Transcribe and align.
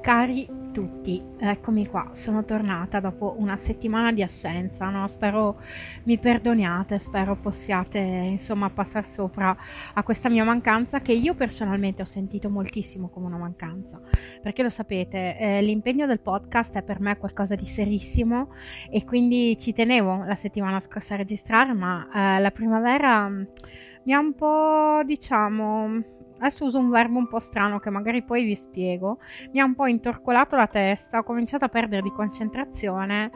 Cari 0.00 0.48
tutti, 0.72 1.22
eccomi 1.40 1.86
qua, 1.86 2.10
sono 2.12 2.44
tornata 2.44 3.00
dopo 3.00 3.34
una 3.38 3.56
settimana 3.56 4.12
di 4.12 4.22
assenza, 4.22 4.90
no? 4.90 5.08
spero 5.08 5.58
mi 6.04 6.18
perdoniate, 6.18 6.98
spero 6.98 7.34
possiate 7.34 7.98
insomma 7.98 8.68
passare 8.68 9.06
sopra 9.06 9.56
a 9.94 10.02
questa 10.02 10.28
mia 10.28 10.44
mancanza 10.44 11.00
che 11.00 11.12
io 11.12 11.34
personalmente 11.34 12.02
ho 12.02 12.06
sentito 12.06 12.50
moltissimo 12.50 13.08
come 13.08 13.26
una 13.26 13.38
mancanza, 13.38 13.98
perché 14.42 14.62
lo 14.62 14.70
sapete, 14.70 15.38
eh, 15.38 15.62
l'impegno 15.62 16.06
del 16.06 16.20
podcast 16.20 16.74
è 16.74 16.82
per 16.82 17.00
me 17.00 17.16
qualcosa 17.16 17.54
di 17.54 17.66
serissimo 17.66 18.52
e 18.90 19.04
quindi 19.04 19.56
ci 19.58 19.72
tenevo 19.72 20.24
la 20.24 20.36
settimana 20.36 20.78
scorsa 20.80 21.14
a 21.14 21.18
registrare, 21.18 21.72
ma 21.72 22.36
eh, 22.36 22.40
la 22.40 22.50
primavera 22.50 23.28
mi 23.28 24.12
ha 24.12 24.18
un 24.18 24.34
po' 24.34 25.02
diciamo 25.04 26.18
adesso 26.40 26.64
uso 26.64 26.78
un 26.78 26.90
verbo 26.90 27.18
un 27.18 27.28
po' 27.28 27.38
strano 27.38 27.78
che 27.78 27.90
magari 27.90 28.22
poi 28.22 28.44
vi 28.44 28.56
spiego, 28.56 29.18
mi 29.52 29.60
ha 29.60 29.64
un 29.64 29.74
po' 29.74 29.86
intorcolato 29.86 30.56
la 30.56 30.66
testa, 30.66 31.18
ho 31.18 31.22
cominciato 31.22 31.64
a 31.64 31.68
perdere 31.68 32.02
di 32.02 32.10
concentrazione 32.10 33.30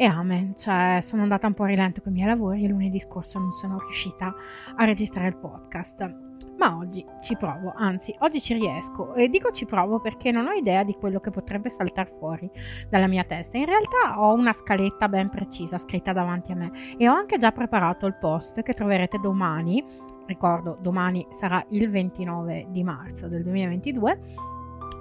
e 0.00 0.04
amen, 0.04 0.54
cioè 0.56 1.00
sono 1.02 1.22
andata 1.22 1.48
un 1.48 1.54
po' 1.54 1.64
rilento 1.64 2.00
con 2.00 2.12
i 2.12 2.14
miei 2.14 2.28
lavori 2.28 2.64
e 2.64 2.68
lunedì 2.68 3.00
scorso 3.00 3.40
non 3.40 3.52
sono 3.52 3.80
riuscita 3.80 4.32
a 4.76 4.84
registrare 4.84 5.26
il 5.26 5.36
podcast. 5.36 6.26
Ma 6.56 6.76
oggi 6.76 7.04
ci 7.20 7.36
provo, 7.36 7.72
anzi 7.74 8.14
oggi 8.20 8.40
ci 8.40 8.54
riesco 8.54 9.14
e 9.14 9.28
dico 9.28 9.50
ci 9.50 9.64
provo 9.64 9.98
perché 9.98 10.30
non 10.30 10.46
ho 10.46 10.52
idea 10.52 10.84
di 10.84 10.94
quello 10.94 11.18
che 11.18 11.30
potrebbe 11.30 11.70
saltare 11.70 12.14
fuori 12.16 12.48
dalla 12.88 13.08
mia 13.08 13.24
testa. 13.24 13.58
In 13.58 13.64
realtà 13.64 14.20
ho 14.20 14.32
una 14.34 14.52
scaletta 14.52 15.08
ben 15.08 15.30
precisa 15.30 15.78
scritta 15.78 16.12
davanti 16.12 16.52
a 16.52 16.56
me 16.56 16.70
e 16.96 17.08
ho 17.08 17.12
anche 17.12 17.36
già 17.36 17.50
preparato 17.50 18.06
il 18.06 18.14
post 18.14 18.62
che 18.62 18.74
troverete 18.74 19.18
domani 19.18 19.84
ricordo 20.28 20.76
domani 20.80 21.26
sarà 21.30 21.64
il 21.70 21.90
29 21.90 22.66
di 22.68 22.84
marzo 22.84 23.26
del 23.28 23.42
2022 23.42 24.46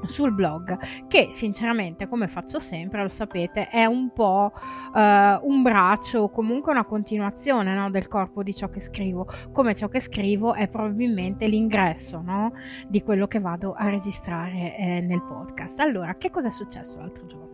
sul 0.05 0.31
blog 0.31 0.77
che 1.07 1.29
sinceramente 1.31 2.07
come 2.07 2.27
faccio 2.27 2.59
sempre 2.59 3.01
lo 3.01 3.09
sapete 3.09 3.67
è 3.67 3.85
un 3.85 4.11
po' 4.13 4.51
uh, 4.53 4.99
un 4.99 5.61
braccio 5.63 6.19
o 6.19 6.29
comunque 6.29 6.71
una 6.71 6.85
continuazione 6.85 7.73
no, 7.73 7.89
del 7.89 8.07
corpo 8.07 8.43
di 8.43 8.55
ciò 8.55 8.69
che 8.69 8.79
scrivo. 8.79 9.27
Come 9.51 9.73
ciò 9.75 9.87
che 9.87 9.99
scrivo 9.99 10.53
è 10.53 10.67
probabilmente 10.67 11.47
l'ingresso 11.47 12.21
no, 12.21 12.53
di 12.87 13.01
quello 13.01 13.27
che 13.27 13.39
vado 13.39 13.73
a 13.73 13.89
registrare 13.89 14.77
eh, 14.77 15.01
nel 15.01 15.23
podcast. 15.23 15.79
Allora 15.79 16.15
che 16.15 16.29
cosa 16.29 16.49
è 16.49 16.51
successo 16.51 16.99
l'altro 16.99 17.25
giorno 17.25 17.47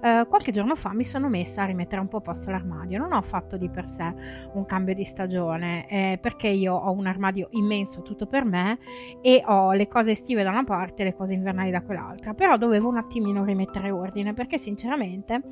Uh, 0.00 0.28
qualche 0.28 0.52
giorno 0.52 0.76
fa 0.76 0.92
mi 0.92 1.04
sono 1.04 1.28
messa 1.28 1.62
a 1.62 1.66
rimettere 1.66 2.00
un 2.00 2.08
po' 2.08 2.18
a 2.18 2.20
posto 2.20 2.50
l'armadio. 2.50 2.98
Non 2.98 3.12
ho 3.12 3.22
fatto 3.22 3.56
di 3.56 3.68
per 3.68 3.88
sé 3.88 4.14
un 4.52 4.64
cambio 4.64 4.94
di 4.94 5.04
stagione 5.04 5.88
eh, 5.88 6.18
perché 6.20 6.48
io 6.48 6.74
ho 6.74 6.92
un 6.92 7.06
armadio 7.06 7.48
immenso 7.52 8.02
tutto 8.02 8.26
per 8.26 8.44
me 8.44 8.78
e 9.20 9.42
ho 9.46 9.72
le 9.72 9.88
cose 9.88 10.12
estive 10.12 10.42
da 10.42 10.50
una 10.50 10.64
parte 10.64 11.02
e 11.02 11.04
le 11.06 11.14
cose 11.14 11.32
invernali 11.32 11.70
da 11.70 11.82
quell'altra. 11.82 12.34
Però 12.34 12.56
dovevo 12.56 12.88
un 12.88 12.96
attimino 12.96 13.44
rimettere 13.44 13.90
ordine 13.90 14.34
perché 14.34 14.58
sinceramente 14.58 15.42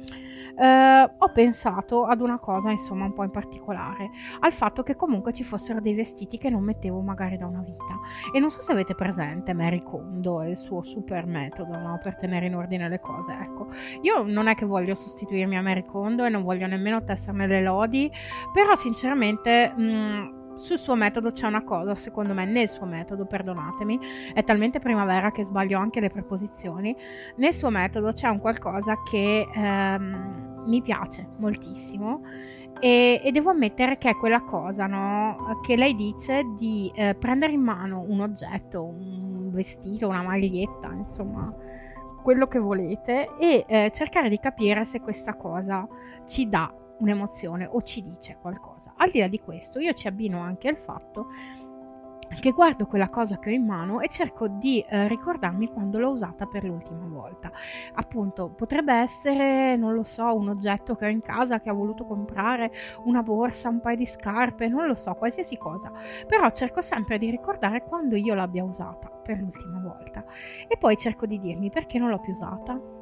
eh, 0.58 1.10
ho 1.18 1.32
pensato 1.32 2.04
ad 2.04 2.20
una 2.20 2.38
cosa 2.38 2.70
insomma 2.70 3.04
un 3.04 3.12
po' 3.12 3.24
in 3.24 3.30
particolare, 3.30 4.10
al 4.40 4.52
fatto 4.52 4.82
che 4.82 4.96
comunque 4.96 5.32
ci 5.32 5.44
fossero 5.44 5.80
dei 5.80 5.94
vestiti 5.94 6.38
che 6.38 6.50
non 6.50 6.62
mettevo 6.62 7.00
magari 7.00 7.36
da 7.36 7.46
una 7.46 7.60
vita. 7.60 8.00
E 8.32 8.40
non 8.40 8.50
so 8.50 8.62
se 8.62 8.72
avete 8.72 8.94
presente 8.94 9.52
Mary 9.52 9.82
Kondo 9.82 10.42
e 10.42 10.50
il 10.50 10.56
suo 10.56 10.82
super 10.82 11.26
metodo 11.26 11.78
no? 11.78 11.98
per 12.02 12.16
tenere 12.16 12.46
in 12.46 12.54
ordine 12.54 12.88
le 12.88 13.00
cose. 13.00 13.32
Ecco, 13.32 13.68
io 14.02 14.24
non 14.36 14.48
è 14.48 14.54
che 14.54 14.66
voglio 14.66 14.94
sostituirmi 14.94 15.56
a 15.56 15.62
Mary 15.62 15.86
Kondo 15.86 16.24
e 16.24 16.28
non 16.28 16.42
voglio 16.42 16.66
nemmeno 16.66 17.02
tesserne 17.02 17.47
le 17.47 17.62
lodi, 17.62 18.10
però 18.52 18.76
sinceramente... 18.76 19.72
Mh, 19.74 19.82
mm, 19.82 20.34
sul 20.56 20.78
suo 20.78 20.94
metodo 20.94 21.32
c'è 21.32 21.47
una 21.47 21.62
cosa, 21.64 21.94
secondo 21.94 22.32
me, 22.32 22.47
nel 22.47 22.70
suo 22.70 22.86
metodo, 22.86 23.26
perdonatemi, 23.26 24.00
è 24.32 24.42
talmente 24.42 24.80
primavera 24.80 25.30
che 25.30 25.44
sbaglio 25.44 25.78
anche 25.78 26.00
le 26.00 26.08
preposizioni, 26.08 26.97
nel 27.36 27.52
suo 27.52 27.69
metodo 27.69 28.14
c'è 28.14 28.28
un 28.28 28.38
qualcosa 28.38 28.94
che 29.02 29.47
ehm, 29.54 30.64
mi 30.64 30.80
piace 30.80 31.28
moltissimo 31.36 32.22
e, 32.80 33.20
e, 33.22 33.32
devo 33.32 33.50
ammettere 33.50 33.98
che 33.98 34.10
è 34.10 34.16
quella 34.16 34.41
cosa, 34.41 34.86
no? 34.86 35.60
Che 35.62 35.76
lei 35.76 35.94
dice 35.94 36.42
di 36.58 36.91
eh, 36.94 37.14
prendere 37.14 37.53
in 37.53 37.60
mano 37.60 38.04
un 38.06 38.20
oggetto, 38.20 38.82
un 38.82 39.50
vestito, 39.50 40.08
una 40.08 40.22
maglietta, 40.22 40.91
insomma, 40.92 41.54
quello 42.26 42.48
che 42.48 42.59
volete 42.59 43.37
e 43.38 43.64
eh, 43.69 43.92
cercare 43.94 44.28
di 44.28 44.41
capire 44.41 44.84
se 44.84 45.00
questa 45.00 45.37
cosa 45.37 45.87
ci 46.26 46.48
dà 46.48 46.75
un'emozione 46.98 47.69
o 47.70 47.81
ci 47.82 48.03
dice 48.03 48.37
qualcosa. 48.41 48.94
Al 48.97 49.10
di 49.10 49.20
là 49.20 49.28
di 49.28 49.38
questo, 49.38 49.78
io 49.78 49.92
ci 49.92 50.09
abbino 50.09 50.41
anche 50.41 50.66
il 50.66 50.76
fatto 50.76 51.28
che 52.41 52.50
guardo 52.50 52.87
quella 52.87 53.09
cosa 53.09 53.38
che 53.38 53.50
ho 53.50 53.53
in 53.53 53.64
mano 53.64 54.00
e 54.00 54.09
cerco 54.09 54.48
di 54.48 54.84
eh, 54.88 55.09
ricordarmi 55.09 55.69
quando 55.69 55.98
l'ho 55.98 56.10
usata 56.10 56.47
per 56.47 56.64
l'ultima 56.64 57.06
volta. 57.06 57.50
Appunto, 57.94 58.50
potrebbe 58.50 58.92
essere, 58.94 59.76
non 59.76 59.94
lo 59.94 60.04
so, 60.04 60.34
un 60.34 60.48
oggetto 60.48 60.94
che 60.97 61.06
ho 61.06 61.09
in 61.09 61.22
casa 61.22 61.60
che 61.60 61.70
ho 61.70 61.75
voluto 61.75 62.04
comprare, 62.04 62.70
una 63.04 63.22
borsa, 63.22 63.69
un 63.69 63.81
paio 63.81 63.97
di 63.97 64.06
scarpe, 64.06 64.69
non 64.69 64.86
lo 64.86 64.94
so, 64.94 65.15
qualsiasi 65.15 65.56
cosa. 65.56 65.92
Però 66.26 66.50
cerco 66.50 66.81
sempre 66.82 67.19
di 67.19 67.31
ricordare 67.31 67.82
quando 67.82 68.16
io 68.16 68.34
l'abbia 68.34 68.65
usata 68.65 69.09
per 69.09 69.38
l'ultima 69.38 69.81
volta. 69.81 70.25
E 70.69 70.76
poi 70.76 70.97
cerco 70.97 71.26
di 71.26 71.38
dirmi 71.38 71.70
perché 71.70 71.98
non 71.98 72.10
l'ho 72.10 72.20
più 72.20 72.32
usata 72.32 72.95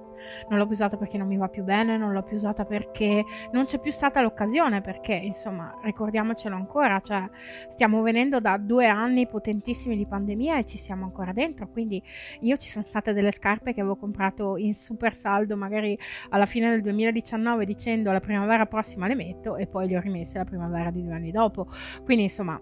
non 0.49 0.59
l'ho 0.59 0.65
più 0.65 0.75
usata 0.75 0.97
perché 0.97 1.19
non 1.19 1.27
mi 1.27 1.37
va 1.37 1.49
più 1.49 1.63
bene, 1.63 1.97
non 1.97 2.13
l'ho 2.13 2.23
più 2.23 2.37
usata 2.37 2.65
perché 2.65 3.25
non 3.53 3.65
c'è 3.65 3.79
più 3.79 3.93
stata 3.93 4.21
l'occasione, 4.21 4.81
perché 4.81 5.15
insomma 5.15 5.79
ricordiamocelo 5.83 6.55
ancora, 6.55 7.01
cioè 7.01 7.29
stiamo 7.69 8.03
venendo 8.03 8.41
da 8.41 8.57
due 8.57 8.87
anni 8.87 9.27
potentissimi 9.27 9.97
di 9.97 10.07
pandemia 10.07 10.59
e 10.59 10.65
ci 10.65 10.79
siamo 10.79 11.05
ancora 11.05 11.33
dentro, 11.33 11.69
quindi 11.69 12.03
io 12.41 12.57
ci 12.57 12.71
sono 12.71 12.85
state 12.85 13.13
delle 13.13 13.33
scarpe 13.33 13.73
che 13.73 13.81
avevo 13.81 13.97
comprato 13.97 14.57
in 14.57 14.75
super 14.75 15.15
saldo 15.15 15.57
magari 15.57 15.99
alla 16.31 16.47
fine 16.47 16.71
del 16.71 16.83
2019 16.83 17.65
dicendo 17.65 18.13
la 18.13 18.21
primavera 18.21 18.67
prossima 18.67 19.07
le 19.07 19.15
metto 19.15 19.57
e 19.57 19.67
poi 19.67 19.89
le 19.89 19.97
ho 19.97 20.01
rimesse 20.01 20.39
la 20.39 20.45
primavera 20.45 20.91
di 20.91 21.03
due 21.03 21.15
anni 21.15 21.31
dopo, 21.31 21.69
quindi 22.05 22.25
insomma 22.25 22.61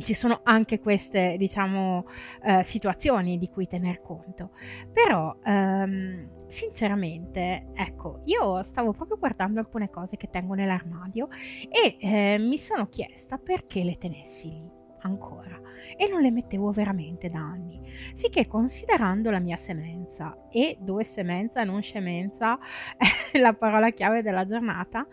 ci 0.00 0.14
sono 0.14 0.40
anche 0.44 0.78
queste, 0.80 1.36
diciamo, 1.38 2.06
eh, 2.42 2.62
situazioni 2.62 3.38
di 3.38 3.48
cui 3.48 3.66
tener 3.66 4.00
conto. 4.00 4.50
Però, 4.92 5.36
ehm, 5.44 6.46
sinceramente, 6.48 7.68
ecco, 7.74 8.22
io 8.24 8.62
stavo 8.62 8.92
proprio 8.92 9.18
guardando 9.18 9.60
alcune 9.60 9.90
cose 9.90 10.16
che 10.16 10.28
tengo 10.30 10.54
nell'armadio 10.54 11.28
e 11.68 11.96
eh, 12.00 12.38
mi 12.38 12.58
sono 12.58 12.88
chiesta 12.88 13.38
perché 13.38 13.82
le 13.84 13.98
tenessi 13.98 14.48
lì. 14.48 14.76
ancora 15.00 15.60
e 15.96 16.08
non 16.08 16.20
le 16.20 16.30
mettevo 16.30 16.70
veramente 16.72 17.28
da 17.30 17.38
anni. 17.38 17.80
Sicché 18.14 18.46
considerando 18.46 19.30
la 19.30 19.38
mia 19.38 19.56
semenza 19.56 20.36
e 20.50 20.76
dove 20.80 21.04
semenza 21.04 21.62
non 21.64 21.82
scemenza 21.82 22.58
è 23.30 23.38
la 23.38 23.52
parola 23.54 23.90
chiave 23.90 24.22
della 24.22 24.46
giornata, 24.46 25.06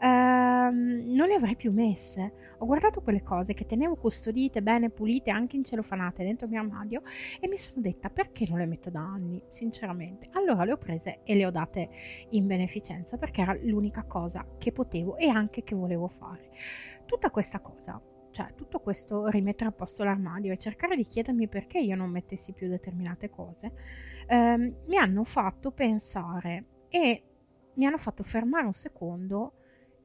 ehm, 0.00 1.14
non 1.14 1.28
le 1.28 1.34
avrei 1.34 1.56
più 1.56 1.72
messe. 1.72 2.54
Ho 2.58 2.66
guardato 2.66 3.02
quelle 3.02 3.22
cose 3.22 3.54
che 3.54 3.66
tenevo 3.66 3.96
custodite, 3.96 4.62
bene 4.62 4.90
pulite, 4.90 5.30
anche 5.30 5.56
incelofanate 5.56 6.24
dentro 6.24 6.46
il 6.46 6.52
mio 6.52 6.60
armadio 6.60 7.02
e 7.40 7.48
mi 7.48 7.58
sono 7.58 7.80
detta 7.80 8.08
perché 8.08 8.46
non 8.48 8.58
le 8.58 8.66
metto 8.66 8.90
da 8.90 9.00
anni, 9.00 9.42
sinceramente. 9.50 10.28
Allora 10.32 10.64
le 10.64 10.72
ho 10.72 10.78
prese 10.78 11.20
e 11.24 11.34
le 11.34 11.46
ho 11.46 11.50
date 11.50 11.88
in 12.30 12.46
beneficenza 12.46 13.16
perché 13.16 13.42
era 13.42 13.56
l'unica 13.62 14.04
cosa 14.04 14.46
che 14.58 14.72
potevo 14.72 15.16
e 15.16 15.28
anche 15.28 15.62
che 15.62 15.74
volevo 15.74 16.08
fare. 16.08 16.50
Tutta 17.04 17.30
questa 17.30 17.60
cosa 17.60 18.00
cioè 18.36 18.52
tutto 18.54 18.80
questo 18.80 19.28
rimettere 19.28 19.70
a 19.70 19.72
posto 19.72 20.04
l'armadio 20.04 20.52
e 20.52 20.58
cercare 20.58 20.94
di 20.94 21.06
chiedermi 21.06 21.48
perché 21.48 21.78
io 21.78 21.96
non 21.96 22.10
mettessi 22.10 22.52
più 22.52 22.68
determinate 22.68 23.30
cose, 23.30 23.72
ehm, 24.26 24.74
mi 24.88 24.96
hanno 24.98 25.24
fatto 25.24 25.70
pensare 25.70 26.64
e 26.90 27.22
mi 27.76 27.86
hanno 27.86 27.96
fatto 27.96 28.22
fermare 28.24 28.66
un 28.66 28.74
secondo 28.74 29.54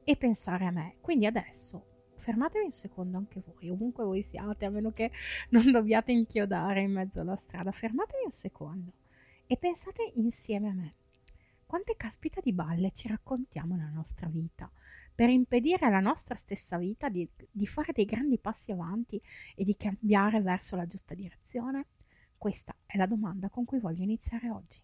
e 0.04 0.16
pensare 0.16 0.66
a 0.66 0.70
me. 0.70 0.96
Quindi 1.00 1.26
adesso 1.26 1.86
fermatevi 2.16 2.64
un 2.64 2.72
secondo 2.72 3.18
anche 3.18 3.42
voi, 3.44 3.70
ovunque 3.70 4.04
voi 4.04 4.22
siate, 4.22 4.64
a 4.64 4.70
meno 4.70 4.92
che 4.92 5.10
non 5.50 5.70
dobbiate 5.70 6.12
inchiodare 6.12 6.82
in 6.82 6.92
mezzo 6.92 7.20
alla 7.20 7.36
strada, 7.36 7.72
fermatevi 7.72 8.24
un 8.24 8.32
secondo 8.32 8.92
e 9.46 9.56
pensate 9.56 10.12
insieme 10.16 10.68
a 10.68 10.72
me. 10.72 10.94
Quante 11.66 11.96
caspita 11.96 12.40
di 12.40 12.52
balle 12.52 12.92
ci 12.92 13.08
raccontiamo 13.08 13.76
nella 13.76 13.90
nostra 13.90 14.28
vita? 14.28 14.70
per 15.14 15.28
impedire 15.28 15.86
alla 15.86 16.00
nostra 16.00 16.34
stessa 16.36 16.78
vita 16.78 17.08
di, 17.08 17.28
di 17.50 17.66
fare 17.66 17.92
dei 17.92 18.04
grandi 18.04 18.38
passi 18.38 18.72
avanti 18.72 19.20
e 19.54 19.64
di 19.64 19.76
cambiare 19.76 20.40
verso 20.40 20.74
la 20.76 20.86
giusta 20.86 21.14
direzione? 21.14 21.86
Questa 22.36 22.74
è 22.86 22.96
la 22.96 23.06
domanda 23.06 23.48
con 23.48 23.64
cui 23.64 23.78
voglio 23.78 24.02
iniziare 24.02 24.50
oggi. 24.50 24.80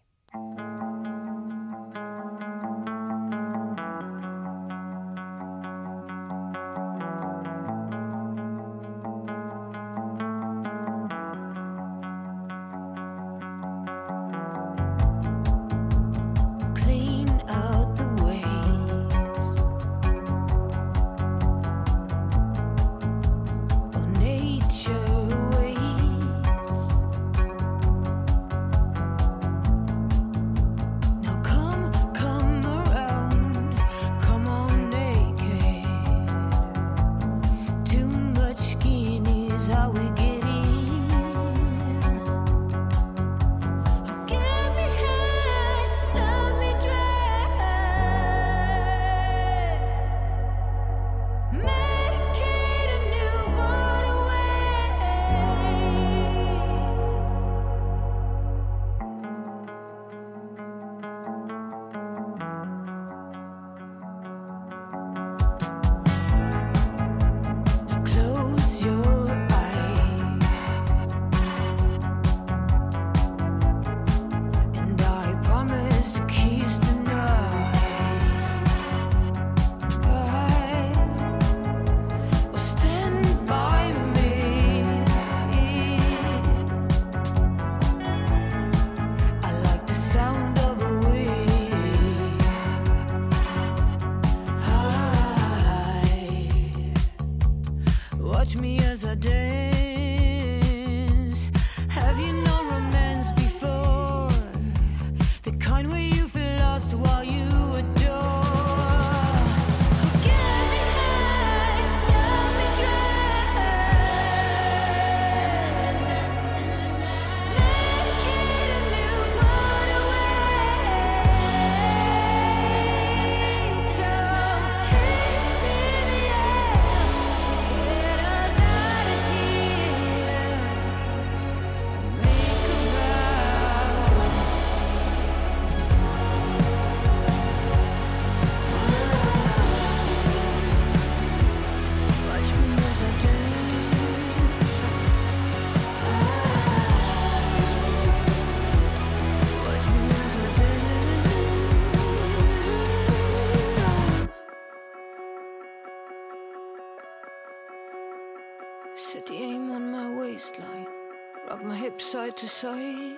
To 162.11 162.47
side 162.47 163.17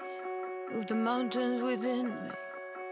of 0.76 0.86
the 0.86 0.94
mountains 0.94 1.62
within 1.62 2.10
me. 2.10 2.32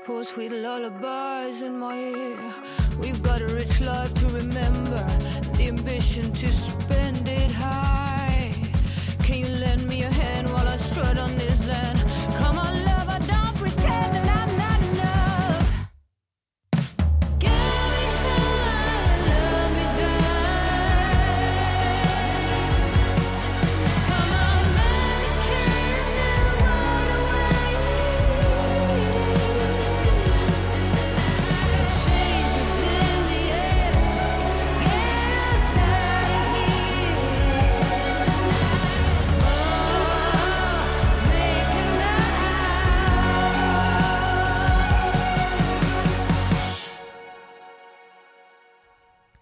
Pour 0.05 0.23
sweet 0.23 0.49
lullabies 0.49 1.61
in 1.61 1.77
my 1.77 1.97
ear. 1.97 2.53
We've 3.01 3.21
got 3.21 3.41
a 3.41 3.47
rich 3.47 3.81
life 3.81 4.13
to 4.13 4.27
remember, 4.27 5.05
the 5.57 5.67
ambition 5.67 6.31
to 6.31 6.47
spend 6.47 7.27
it 7.27 7.51
high. 7.51 8.53
Can 9.23 9.39
you 9.39 9.47
lend 9.47 9.89
me 9.89 10.03
a 10.03 10.09
hand 10.09 10.47
while 10.53 10.69
I 10.69 10.77
strut 10.77 11.17
on 11.17 11.37
this 11.37 11.67
land? 11.67 11.98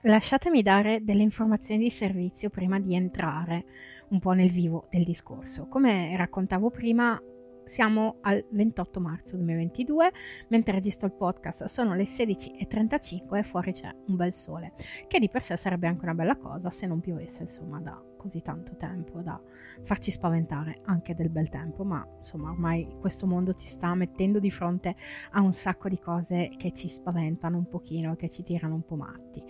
Lasciatemi 0.08 0.62
dare 0.62 1.04
delle 1.04 1.22
informazioni 1.22 1.84
di 1.84 1.90
servizio 1.90 2.50
prima 2.50 2.80
di 2.80 2.96
entrare 2.96 3.66
un 4.08 4.20
po' 4.20 4.32
nel 4.32 4.50
vivo 4.50 4.88
del 4.90 5.04
discorso. 5.04 5.68
Come 5.68 6.16
raccontavo 6.16 6.70
prima, 6.70 7.22
siamo 7.66 8.20
al 8.22 8.42
28 8.50 9.02
marzo 9.02 9.36
2022, 9.36 10.12
mentre 10.48 10.72
registro 10.72 11.08
il 11.08 11.14
podcast 11.14 11.66
sono 11.66 11.94
le 11.94 12.06
16.35 12.06 13.36
e 13.36 13.44
fuori 13.44 13.74
c'è 13.74 13.94
un 14.08 14.16
bel 14.16 14.32
sole, 14.32 14.76
che 15.10 15.20
di 15.20 15.28
per 15.28 15.44
sé 15.44 15.58
sarebbe 15.58 15.88
anche 15.88 16.06
una 16.06 16.14
bella 16.14 16.38
cosa 16.38 16.70
se 16.70 16.88
non 16.88 17.02
piovesse 17.02 17.44
insomma 17.44 17.82
da 17.82 18.07
così 18.18 18.42
tanto 18.42 18.76
tempo 18.76 19.22
da 19.22 19.40
farci 19.84 20.12
spaventare 20.12 20.78
anche 20.86 21.16
del 21.16 21.30
bel 21.30 21.50
tempo, 21.50 21.84
ma 21.84 22.06
insomma 22.18 22.50
ormai 22.50 22.98
questo 23.00 23.26
mondo 23.26 23.54
ci 23.54 23.68
sta 23.68 23.94
mettendo 23.96 24.40
di 24.40 24.52
fronte 24.52 24.96
a 25.32 25.42
un 25.42 25.54
sacco 25.54 25.88
di 25.88 26.00
cose 26.00 26.52
che 26.58 26.74
ci 26.74 26.90
spaventano 26.90 27.58
un 27.58 27.68
pochino 27.68 28.14
e 28.14 28.16
che 28.18 28.30
ci 28.30 28.44
tirano 28.44 28.76
un 28.76 28.86
po' 28.86 28.96
matti. 28.96 29.42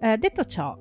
Eh, 0.00 0.16
detto 0.16 0.44
ciò, 0.46 0.76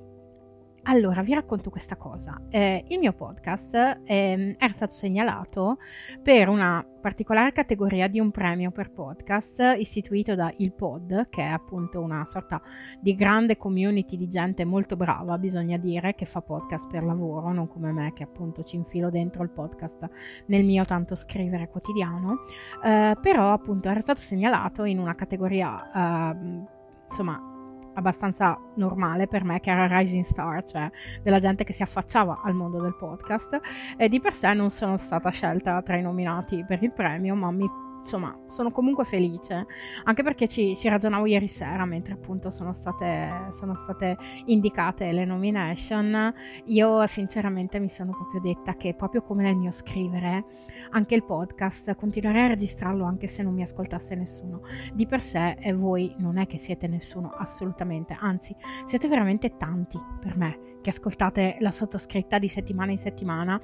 allora, 0.84 1.22
vi 1.22 1.34
racconto 1.36 1.70
questa 1.70 1.96
cosa. 1.96 2.42
Eh, 2.50 2.84
il 2.88 2.98
mio 2.98 3.14
podcast 3.14 4.02
eh, 4.04 4.56
era 4.58 4.74
stato 4.74 4.94
segnalato 4.94 5.78
per 6.24 6.50
una 6.50 6.84
particolare 7.02 7.52
categoria 7.52 8.08
di 8.08 8.20
un 8.20 8.32
premio 8.32 8.72
per 8.72 8.92
podcast 8.92 9.76
istituito 9.78 10.34
da 10.34 10.52
Il 10.58 10.74
Pod, 10.74 11.30
che 11.30 11.44
è 11.44 11.48
appunto 11.48 12.02
una 12.02 12.26
sorta 12.26 12.60
di 13.00 13.16
grande 13.16 13.58
community 13.58 14.18
di 14.18 14.28
gente 14.28 14.66
molto 14.66 14.96
brava, 14.96 15.38
bisogna 15.38 15.78
dire, 15.78 16.16
che 16.16 16.26
fa 16.26 16.42
podcast 16.42 16.88
per 16.90 17.04
lavoro, 17.04 17.54
non 17.54 17.68
come 17.68 17.92
me 17.92 18.12
che 18.14 18.24
appunto 18.24 18.64
ci 18.64 18.76
infilo 18.76 19.12
dentro 19.12 19.44
il 19.44 19.50
podcast 19.50 20.10
nel 20.48 20.66
mio 20.66 20.84
tanto 20.86 21.16
scrivere 21.16 21.70
quotidiano. 21.70 22.46
Eh, 22.84 23.16
però 23.22 23.54
appunto 23.54 23.88
era 23.88 24.02
stato 24.02 24.20
segnalato 24.20 24.84
in 24.84 24.98
una 24.98 25.14
categoria, 25.14 26.34
eh, 26.34 26.66
insomma, 27.08 27.50
abbastanza 27.93 28.57
normale 28.75 29.27
per 29.27 29.43
me, 29.43 29.60
che 29.60 29.71
era 29.71 30.00
Rising 30.00 30.25
Star, 30.25 30.63
cioè 30.63 30.89
della 31.21 31.39
gente 31.39 31.63
che 31.63 31.74
si 31.74 31.83
affacciava 31.83 32.41
al 32.43 32.53
mondo 32.53 32.79
del 32.79 32.95
podcast. 32.95 33.60
E 33.98 34.10
di 34.10 34.19
per 34.19 34.36
sé 34.36 34.53
non 34.53 34.69
sono 34.69 34.98
stata 34.98 35.29
scelta 35.29 35.81
tra 35.81 35.98
i 35.98 36.01
nominati 36.01 36.63
per 36.65 36.81
il 36.83 36.91
premio, 36.91 37.36
ma 37.36 37.51
mi 37.51 37.69
insomma, 38.01 38.38
sono 38.48 38.72
comunque 38.72 39.05
felice, 39.05 39.65
anche 40.03 40.24
perché 40.24 40.48
ci, 40.48 40.75
ci 40.75 40.89
ragionavo 40.89 41.25
ieri 41.25 41.48
sera 41.48 41.86
mentre 41.86 42.13
appunto 42.13 42.51
sono 42.51 42.74
state, 42.74 43.50
sono 43.53 43.75
state, 43.75 44.17
indicate 44.46 45.12
le 45.12 45.25
nomination. 45.25 46.34
Io 46.65 47.08
sinceramente 47.08 47.79
mi 47.79 47.89
sono 47.89 48.12
proprio 48.12 48.41
detta 48.41 48.75
che 48.75 48.93
proprio 48.93 49.22
come 49.22 49.43
nel 49.43 49.55
mio 49.55 49.72
scrivere, 49.72 50.46
anche 50.91 51.15
il 51.15 51.24
podcast 51.24 51.96
continuerei 51.96 52.43
a 52.43 52.48
registrarlo 52.48 53.05
anche 53.05 53.27
se 53.27 53.43
non 53.43 53.53
mi 53.53 53.62
ascoltasse 53.62 54.15
nessuno. 54.15 54.62
Di 54.93 55.05
per 55.05 55.22
sé 55.22 55.55
e 55.60 55.74
voi 55.74 56.13
non 56.17 56.38
è 56.38 56.48
che 56.48 56.60
siete 56.60 56.88
nessuno, 56.88 57.29
assolutamente, 57.29 58.17
anzi 58.20 58.55
siete 58.88 59.08
veramente 59.08 59.58
tanti 59.58 60.00
per 60.20 60.36
me 60.36 60.70
che 60.81 60.89
ascoltate 60.89 61.58
la 61.60 61.72
sottoscritta 61.72 62.39
di 62.39 62.48
settimana 62.48 62.91
in 62.91 62.98
settimana 62.98 63.62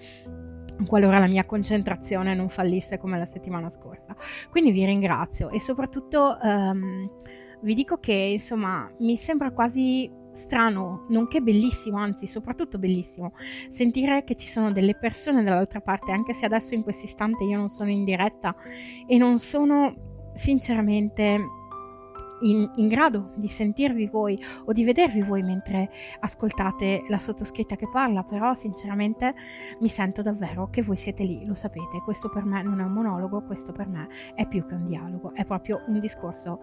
qualora 0.86 1.20
la 1.20 1.28
mia 1.28 1.46
concentrazione 1.46 2.36
non 2.36 2.50
fallisse 2.50 2.98
come 2.98 3.18
la 3.18 3.26
settimana 3.26 3.70
scorsa. 3.70 4.16
Quindi 4.50 4.72
vi 4.72 4.86
ringrazio 4.86 5.50
e 5.50 5.60
soprattutto 5.60 6.38
um, 6.42 7.10
vi 7.62 7.74
dico 7.74 7.98
che 7.98 8.14
insomma 8.14 8.90
mi 9.00 9.18
sembra 9.18 9.52
quasi 9.52 10.10
strano, 10.34 11.06
nonché 11.10 11.42
bellissimo, 11.42 11.98
anzi 11.98 12.28
soprattutto 12.28 12.78
bellissimo, 12.78 13.34
sentire 13.70 14.24
che 14.24 14.36
ci 14.36 14.48
sono 14.48 14.72
delle 14.72 14.96
persone 14.96 15.44
dall'altra 15.44 15.82
parte, 15.82 16.12
anche 16.12 16.34
se 16.34 16.46
adesso 16.46 16.76
in 16.76 16.84
questo 16.84 17.06
istante 17.06 17.44
io 17.44 17.58
non 17.58 17.70
sono 17.70 17.90
in 17.90 18.04
diretta 18.04 18.56
e 19.08 19.18
non 19.18 19.40
sono 19.40 20.32
sinceramente 20.36 21.40
in, 22.42 22.70
in, 22.76 22.88
grado 22.88 23.32
di 23.36 23.48
sentirvi 23.48 24.08
voi 24.08 24.42
o 24.66 24.74
di 24.74 24.84
vedervi 24.84 25.22
voi 25.22 25.44
mentre 25.44 25.90
ascoltate 26.20 27.04
la 27.08 27.20
sottoscritta 27.20 27.76
che 27.76 27.90
parla, 27.90 28.24
però 28.24 28.54
sinceramente 28.54 29.34
mi 29.80 29.90
sento 29.90 30.22
davvero 30.22 30.70
che 30.70 30.84
voi 30.84 30.96
siete 30.96 31.24
lì, 31.24 31.46
lo 31.46 31.56
sapete, 31.56 32.02
questo 32.04 32.30
per 32.30 32.46
me 32.46 32.62
non 32.64 32.80
è 32.80 32.84
un 32.84 32.92
monologo, 32.92 33.44
questo 33.44 33.72
per 33.72 33.88
me 33.88 34.08
è 34.36 34.48
più 34.48 34.66
che 34.66 34.74
un 34.74 34.86
dialogo, 34.86 35.34
è 35.34 35.46
proprio 35.46 35.84
un 35.88 36.00
discorso 36.00 36.62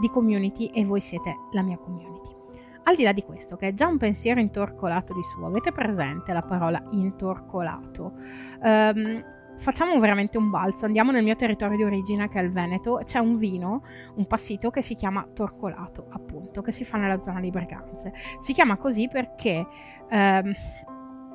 di 0.00 0.08
community 0.08 0.66
e 0.66 0.84
voi 0.84 1.00
siete 1.00 1.34
la 1.52 1.62
mia 1.62 1.76
community. 1.76 2.36
Al 2.84 2.96
di 2.96 3.02
là 3.02 3.12
di 3.12 3.22
questo, 3.22 3.56
che 3.56 3.68
è 3.68 3.74
già 3.74 3.86
un 3.86 3.98
pensiero 3.98 4.40
intorcolato 4.40 5.12
di 5.12 5.22
suo, 5.22 5.46
avete 5.46 5.72
presente 5.72 6.32
la 6.32 6.40
parola 6.40 6.82
intorcolato? 6.90 8.14
Um, 8.62 9.36
facciamo 9.58 9.98
veramente 9.98 10.38
un 10.38 10.50
balzo, 10.50 10.84
andiamo 10.84 11.10
nel 11.10 11.24
mio 11.24 11.36
territorio 11.36 11.76
di 11.76 11.84
origine 11.84 12.28
che 12.28 12.40
è 12.40 12.42
il 12.42 12.52
Veneto, 12.52 13.00
c'è 13.04 13.18
un 13.18 13.36
vino, 13.36 13.82
un 14.14 14.26
passito 14.26 14.70
che 14.70 14.82
si 14.82 14.94
chiama 14.94 15.26
Torcolato, 15.32 16.06
appunto, 16.10 16.62
che 16.62 16.72
si 16.72 16.84
fa 16.84 16.98
nella 16.98 17.20
zona 17.22 17.40
di 17.40 17.50
Breganze. 17.50 18.12
Si 18.40 18.52
chiama 18.52 18.76
così 18.76 19.08
perché 19.08 19.66
ehm, 20.08 20.54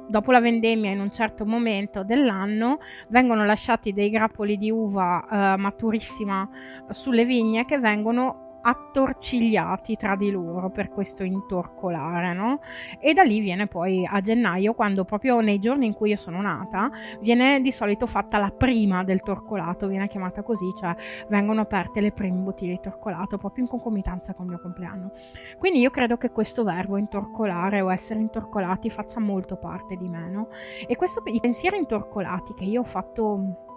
dopo 0.08 0.32
la 0.32 0.40
vendemmia 0.40 0.92
in 0.92 1.00
un 1.00 1.12
certo 1.12 1.46
momento 1.46 2.04
dell'anno 2.04 2.80
vengono 3.10 3.46
lasciati 3.46 3.94
dei 3.94 4.10
grappoli 4.10 4.58
di 4.58 4.70
uva 4.70 5.26
eh, 5.54 5.58
maturissima 5.58 6.48
sulle 6.90 7.26
vigne 7.26 7.66
che 7.66 7.80
vengono 7.80 8.43
attorcigliati 8.66 9.98
tra 9.98 10.16
di 10.16 10.32
loro 10.32 10.70
per 10.70 10.90
questo 10.90 11.24
intorcolare, 11.24 12.34
no? 12.34 12.62
E 13.00 13.14
da 13.14 13.24
lì 13.24 13.42
viene 13.42 13.68
poi 13.68 14.08
a 14.10 14.22
gennaio, 14.22 14.74
quando 14.74 15.04
proprio 15.04 15.42
nei 15.42 15.60
giorni 15.60 15.86
in 15.86 15.94
cui 15.94 16.12
io 16.12 16.18
sono 16.18 16.42
nata, 16.42 16.90
viene 17.20 17.62
di 17.62 17.72
solito 17.72 18.08
fatta 18.08 18.38
la 18.38 18.52
prima 18.52 19.04
del 19.04 19.22
torcolato, 19.22 19.88
viene 19.88 20.08
chiamata 20.08 20.44
così, 20.44 20.74
cioè 20.80 20.96
vengono 21.28 21.62
aperte 21.62 22.00
le 22.00 22.12
prime 22.12 22.40
bottiglie 22.40 22.74
di 22.74 22.80
torcolato 22.82 23.38
proprio 23.38 23.66
in 23.66 23.70
concomitanza 23.70 24.34
con 24.34 24.46
il 24.46 24.52
mio 24.52 24.62
compleanno. 24.62 25.12
Quindi 25.58 25.80
io 25.80 25.90
credo 25.90 26.16
che 26.16 26.32
questo 26.32 26.64
verbo 26.64 26.98
intorcolare 26.98 27.82
o 27.82 27.92
essere 27.92 28.22
intorcolati 28.22 28.90
faccia 28.90 29.20
molto 29.20 29.58
parte 29.58 29.98
di 29.98 30.08
me, 30.08 30.30
no? 30.30 30.48
E 30.88 30.96
questo, 30.96 31.22
i 31.26 31.40
pensieri 31.42 31.78
intorcolati 31.78 32.54
che 32.54 32.64
io 32.64 32.82
ho 32.82 32.86
fatto 32.86 33.72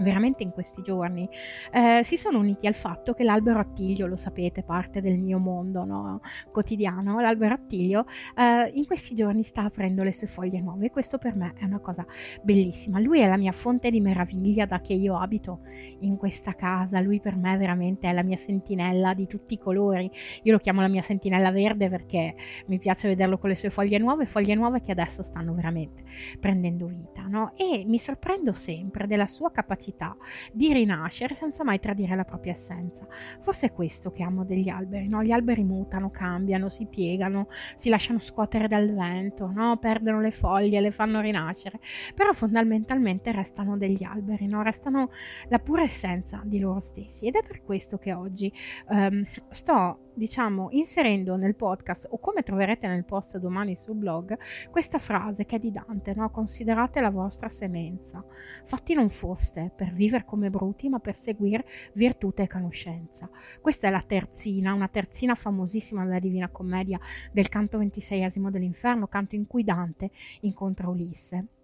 veramente 0.00 0.42
in 0.42 0.50
questi 0.50 0.82
giorni, 0.82 1.28
eh, 1.72 2.02
si 2.04 2.16
sono 2.16 2.38
uniti 2.38 2.66
al 2.66 2.74
fatto 2.74 3.14
che 3.14 3.22
l'albero 3.22 3.58
attiglio, 3.58 4.06
lo 4.06 4.16
sapete, 4.16 4.62
parte 4.62 5.00
del 5.00 5.18
mio 5.18 5.38
mondo 5.38 5.84
no? 5.84 6.20
quotidiano, 6.50 7.20
l'albero 7.20 7.54
attiglio 7.54 8.06
eh, 8.36 8.70
in 8.74 8.86
questi 8.86 9.14
giorni 9.14 9.42
sta 9.42 9.62
aprendo 9.62 10.02
le 10.02 10.12
sue 10.12 10.26
foglie 10.26 10.60
nuove 10.60 10.86
e 10.86 10.90
questo 10.90 11.18
per 11.18 11.36
me 11.36 11.54
è 11.58 11.64
una 11.64 11.78
cosa 11.78 12.04
bellissima. 12.42 12.98
Lui 12.98 13.20
è 13.20 13.28
la 13.28 13.36
mia 13.36 13.52
fonte 13.52 13.90
di 13.90 14.00
meraviglia 14.00 14.66
da 14.66 14.80
che 14.80 14.94
io 14.94 15.18
abito 15.18 15.60
in 16.00 16.16
questa 16.16 16.54
casa, 16.54 17.00
lui 17.00 17.20
per 17.20 17.36
me 17.36 17.56
veramente 17.56 18.08
è 18.08 18.12
la 18.12 18.22
mia 18.22 18.36
sentinella 18.36 19.14
di 19.14 19.26
tutti 19.26 19.54
i 19.54 19.58
colori, 19.58 20.10
io 20.42 20.52
lo 20.52 20.58
chiamo 20.58 20.80
la 20.80 20.88
mia 20.88 21.02
sentinella 21.02 21.50
verde 21.50 21.88
perché 21.88 22.34
mi 22.66 22.78
piace 22.78 23.08
vederlo 23.08 23.38
con 23.38 23.50
le 23.50 23.56
sue 23.56 23.70
foglie 23.70 23.98
nuove, 23.98 24.26
foglie 24.26 24.54
nuove 24.54 24.80
che 24.80 24.92
adesso 24.92 25.22
stanno 25.22 25.54
veramente 25.54 26.02
prendendo 26.40 26.86
vita 26.86 27.22
no? 27.22 27.52
e 27.56 27.84
mi 27.86 27.98
sorprendo 27.98 28.52
sempre 28.52 29.06
della 29.06 29.28
sua 29.28 29.50
capacità 29.50 29.89
capacità 29.90 30.16
di 30.52 30.72
rinascere 30.72 31.34
senza 31.34 31.64
mai 31.64 31.80
tradire 31.80 32.14
la 32.16 32.24
propria 32.24 32.54
essenza. 32.54 33.06
Forse 33.40 33.66
è 33.66 33.72
questo 33.72 34.12
che 34.12 34.22
amo 34.22 34.44
degli 34.44 34.68
alberi, 34.68 35.08
no? 35.08 35.22
Gli 35.22 35.32
alberi 35.32 35.64
mutano, 35.64 36.10
cambiano, 36.10 36.68
si 36.68 36.86
piegano, 36.86 37.48
si 37.76 37.88
lasciano 37.88 38.20
scuotere 38.20 38.68
dal 38.68 38.92
vento, 38.92 39.50
no? 39.52 39.76
Perdono 39.78 40.20
le 40.20 40.30
foglie, 40.30 40.80
le 40.80 40.92
fanno 40.92 41.20
rinascere, 41.20 41.80
però 42.14 42.32
fondamentalmente 42.32 43.32
restano 43.32 43.76
degli 43.76 44.04
alberi, 44.04 44.46
no? 44.46 44.62
Restano 44.62 45.10
la 45.48 45.58
pura 45.58 45.82
essenza 45.82 46.40
di 46.44 46.58
loro 46.58 46.80
stessi 46.80 47.26
ed 47.26 47.34
è 47.34 47.42
per 47.46 47.62
questo 47.62 47.98
che 47.98 48.12
oggi 48.12 48.52
um, 48.88 49.24
sto 49.50 50.09
diciamo, 50.20 50.68
inserendo 50.72 51.34
nel 51.36 51.54
podcast 51.54 52.06
o 52.10 52.18
come 52.18 52.42
troverete 52.42 52.86
nel 52.86 53.06
post 53.06 53.38
domani 53.38 53.74
sul 53.74 53.96
blog 53.96 54.36
questa 54.70 54.98
frase 54.98 55.46
che 55.46 55.56
è 55.56 55.58
di 55.58 55.72
Dante, 55.72 56.12
no? 56.14 56.28
considerate 56.28 57.00
la 57.00 57.08
vostra 57.08 57.48
semenza, 57.48 58.22
fatti 58.66 58.92
non 58.92 59.08
foste 59.08 59.72
per 59.74 59.94
vivere 59.94 60.26
come 60.26 60.50
bruti, 60.50 60.90
ma 60.90 60.98
per 60.98 61.16
seguire 61.16 61.64
virtù 61.94 62.34
e 62.36 62.46
conoscenza. 62.46 63.30
Questa 63.62 63.88
è 63.88 63.90
la 63.90 64.04
terzina, 64.06 64.74
una 64.74 64.88
terzina 64.88 65.34
famosissima 65.34 66.04
della 66.04 66.18
Divina 66.18 66.50
Commedia 66.50 67.00
del 67.32 67.48
canto 67.48 67.78
ventiseiesimo 67.78 68.50
dell'Inferno, 68.50 69.06
canto 69.06 69.36
in 69.36 69.46
cui 69.46 69.64
Dante 69.64 70.10
incontra 70.40 70.90
Ulisse. 70.90 71.59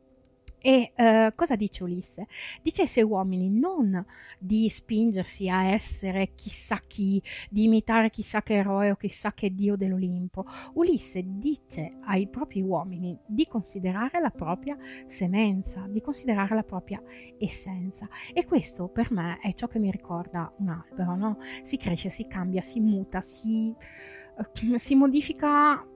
E 0.66 0.92
uh, 0.96 1.32
cosa 1.36 1.54
dice 1.54 1.84
Ulisse? 1.84 2.26
Dice 2.60 2.82
ai 2.82 2.88
suoi 2.88 3.04
uomini 3.04 3.48
non 3.48 4.04
di 4.36 4.68
spingersi 4.68 5.48
a 5.48 5.66
essere 5.66 6.32
chissà 6.34 6.82
chi, 6.84 7.22
di 7.48 7.62
imitare 7.62 8.10
chissà 8.10 8.42
che 8.42 8.54
eroe 8.54 8.90
o 8.90 8.96
chissà 8.96 9.32
che 9.32 9.54
dio 9.54 9.76
dell'Olimpo. 9.76 10.44
Ulisse 10.72 11.22
dice 11.24 11.98
ai 12.06 12.26
propri 12.26 12.62
uomini 12.62 13.16
di 13.26 13.46
considerare 13.46 14.18
la 14.20 14.30
propria 14.30 14.76
semenza, 15.06 15.86
di 15.88 16.00
considerare 16.00 16.56
la 16.56 16.64
propria 16.64 17.00
essenza. 17.38 18.08
E 18.34 18.44
questo 18.44 18.88
per 18.88 19.12
me 19.12 19.38
è 19.40 19.54
ciò 19.54 19.68
che 19.68 19.78
mi 19.78 19.92
ricorda 19.92 20.52
un 20.56 20.70
albero, 20.70 21.14
no? 21.14 21.38
Si 21.62 21.76
cresce, 21.76 22.10
si 22.10 22.26
cambia, 22.26 22.62
si 22.62 22.80
muta, 22.80 23.20
si, 23.20 23.72
uh, 23.72 24.78
si 24.78 24.96
modifica 24.96 25.86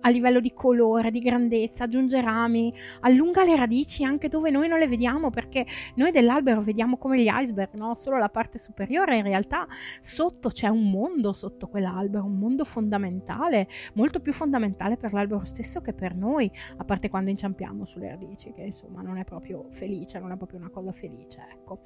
a 0.00 0.08
livello 0.08 0.40
di 0.40 0.52
colore, 0.52 1.10
di 1.10 1.20
grandezza, 1.20 1.84
aggiunge 1.84 2.20
rami, 2.20 2.72
allunga 3.00 3.44
le 3.44 3.56
radici 3.56 4.04
anche 4.04 4.28
dove 4.28 4.50
noi 4.50 4.68
non 4.68 4.78
le 4.78 4.88
vediamo 4.88 5.30
perché 5.30 5.66
noi 5.94 6.10
dell'albero 6.10 6.62
vediamo 6.62 6.96
come 6.96 7.20
gli 7.20 7.28
iceberg, 7.30 7.74
no? 7.74 7.94
solo 7.94 8.18
la 8.18 8.28
parte 8.28 8.58
superiore, 8.58 9.16
in 9.16 9.24
realtà 9.24 9.66
sotto 10.00 10.48
c'è 10.48 10.68
un 10.68 10.90
mondo 10.90 11.32
sotto 11.32 11.68
quell'albero, 11.68 12.24
un 12.24 12.38
mondo 12.38 12.64
fondamentale, 12.64 13.68
molto 13.94 14.20
più 14.20 14.32
fondamentale 14.32 14.96
per 14.96 15.12
l'albero 15.12 15.44
stesso 15.44 15.80
che 15.80 15.92
per 15.92 16.14
noi, 16.14 16.50
a 16.76 16.84
parte 16.84 17.08
quando 17.08 17.30
inciampiamo 17.30 17.84
sulle 17.84 18.08
radici, 18.08 18.52
che 18.52 18.62
insomma 18.62 19.02
non 19.02 19.18
è 19.18 19.24
proprio 19.24 19.66
felice, 19.70 20.18
non 20.18 20.32
è 20.32 20.36
proprio 20.36 20.58
una 20.58 20.70
cosa 20.70 20.92
felice, 20.92 21.44
ecco. 21.52 21.80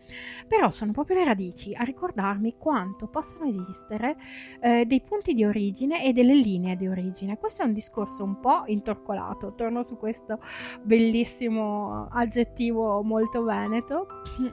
Però 0.47 0.71
sono 0.71 0.93
proprio 0.93 1.19
le 1.19 1.25
radici 1.25 1.75
a 1.75 1.83
ricordarmi 1.83 2.55
quanto 2.57 3.07
possono 3.07 3.47
esistere 3.47 4.17
eh, 4.61 4.85
dei 4.87 5.01
punti 5.01 5.35
di 5.35 5.45
origine 5.45 6.05
e 6.05 6.13
delle 6.13 6.35
linee 6.35 6.77
di 6.77 6.87
origine. 6.87 7.39
Questo 7.39 7.63
è 7.63 7.65
un 7.65 7.73
discorso 7.73 8.04
discorso 8.05 8.25
un 8.25 8.39
po' 8.41 8.63
intorcolato. 8.67 9.55
Torno 9.55 9.83
su 9.83 9.97
questo 9.97 10.39
bellissimo 10.83 12.09
aggettivo 12.11 13.03
molto 13.03 13.43
veneto. 13.43 14.07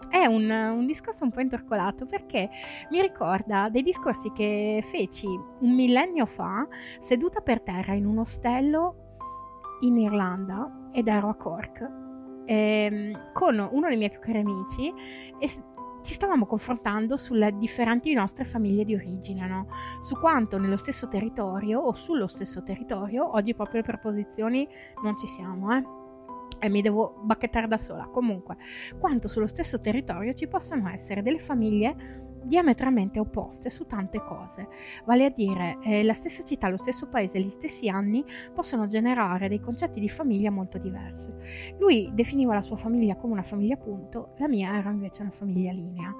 È 0.09 0.25
un, 0.25 0.49
un 0.49 0.85
discorso 0.85 1.23
un 1.23 1.31
po' 1.31 1.41
intorcolato 1.41 2.05
perché 2.05 2.49
mi 2.89 3.01
ricorda 3.01 3.69
dei 3.69 3.83
discorsi 3.83 4.31
che 4.31 4.83
feci 4.87 5.27
un 5.27 5.75
millennio 5.75 6.25
fa 6.25 6.67
seduta 6.99 7.41
per 7.41 7.61
terra 7.61 7.93
in 7.93 8.05
un 8.05 8.19
ostello 8.19 8.95
in 9.81 9.97
Irlanda 9.97 10.89
ed 10.91 11.07
ero 11.07 11.29
a 11.29 11.35
Cork 11.35 11.99
ehm, 12.45 13.31
con 13.33 13.67
uno 13.71 13.87
dei 13.87 13.97
miei 13.97 14.09
più 14.09 14.19
cari 14.19 14.39
amici 14.39 14.93
e 15.39 15.49
ci 16.01 16.13
stavamo 16.13 16.45
confrontando 16.45 17.17
sulle 17.17 17.55
differenti 17.57 18.13
nostre 18.13 18.45
famiglie 18.45 18.85
di 18.85 18.95
origine, 18.95 19.47
no? 19.47 19.67
su 20.01 20.17
quanto 20.17 20.57
nello 20.57 20.77
stesso 20.77 21.07
territorio 21.07 21.79
o 21.79 21.93
sullo 21.93 22.27
stesso 22.27 22.63
territorio, 22.63 23.35
oggi 23.35 23.53
proprio 23.53 23.81
le 23.81 23.85
preposizioni 23.87 24.67
non 25.03 25.17
ci 25.17 25.27
siamo, 25.27 25.75
eh? 25.75 25.83
e 26.59 26.69
mi 26.69 26.81
devo 26.81 27.19
bacchettare 27.23 27.67
da 27.67 27.77
sola. 27.77 28.05
Comunque, 28.05 28.55
quanto 28.99 29.27
sullo 29.27 29.47
stesso 29.47 29.81
territorio 29.81 30.33
ci 30.35 30.47
possono 30.47 30.89
essere 30.89 31.23
delle 31.23 31.39
famiglie 31.39 32.20
diametralmente 32.43 33.19
opposte 33.19 33.69
su 33.69 33.85
tante 33.85 34.21
cose, 34.21 34.67
vale 35.05 35.25
a 35.25 35.29
dire 35.29 35.77
eh, 35.83 36.03
la 36.03 36.13
stessa 36.13 36.43
città, 36.43 36.67
lo 36.69 36.77
stesso 36.77 37.07
paese, 37.07 37.39
gli 37.39 37.49
stessi 37.49 37.89
anni 37.89 38.23
possono 38.53 38.87
generare 38.87 39.47
dei 39.47 39.59
concetti 39.59 39.99
di 39.99 40.09
famiglia 40.09 40.51
molto 40.51 40.77
diversi. 40.77 41.31
Lui 41.79 42.09
definiva 42.13 42.53
la 42.53 42.61
sua 42.61 42.77
famiglia 42.77 43.15
come 43.15 43.33
una 43.33 43.43
famiglia 43.43 43.77
punto, 43.77 44.33
la 44.37 44.47
mia 44.47 44.77
era 44.77 44.89
invece 44.89 45.21
una 45.21 45.31
famiglia 45.31 45.71
linea. 45.71 46.13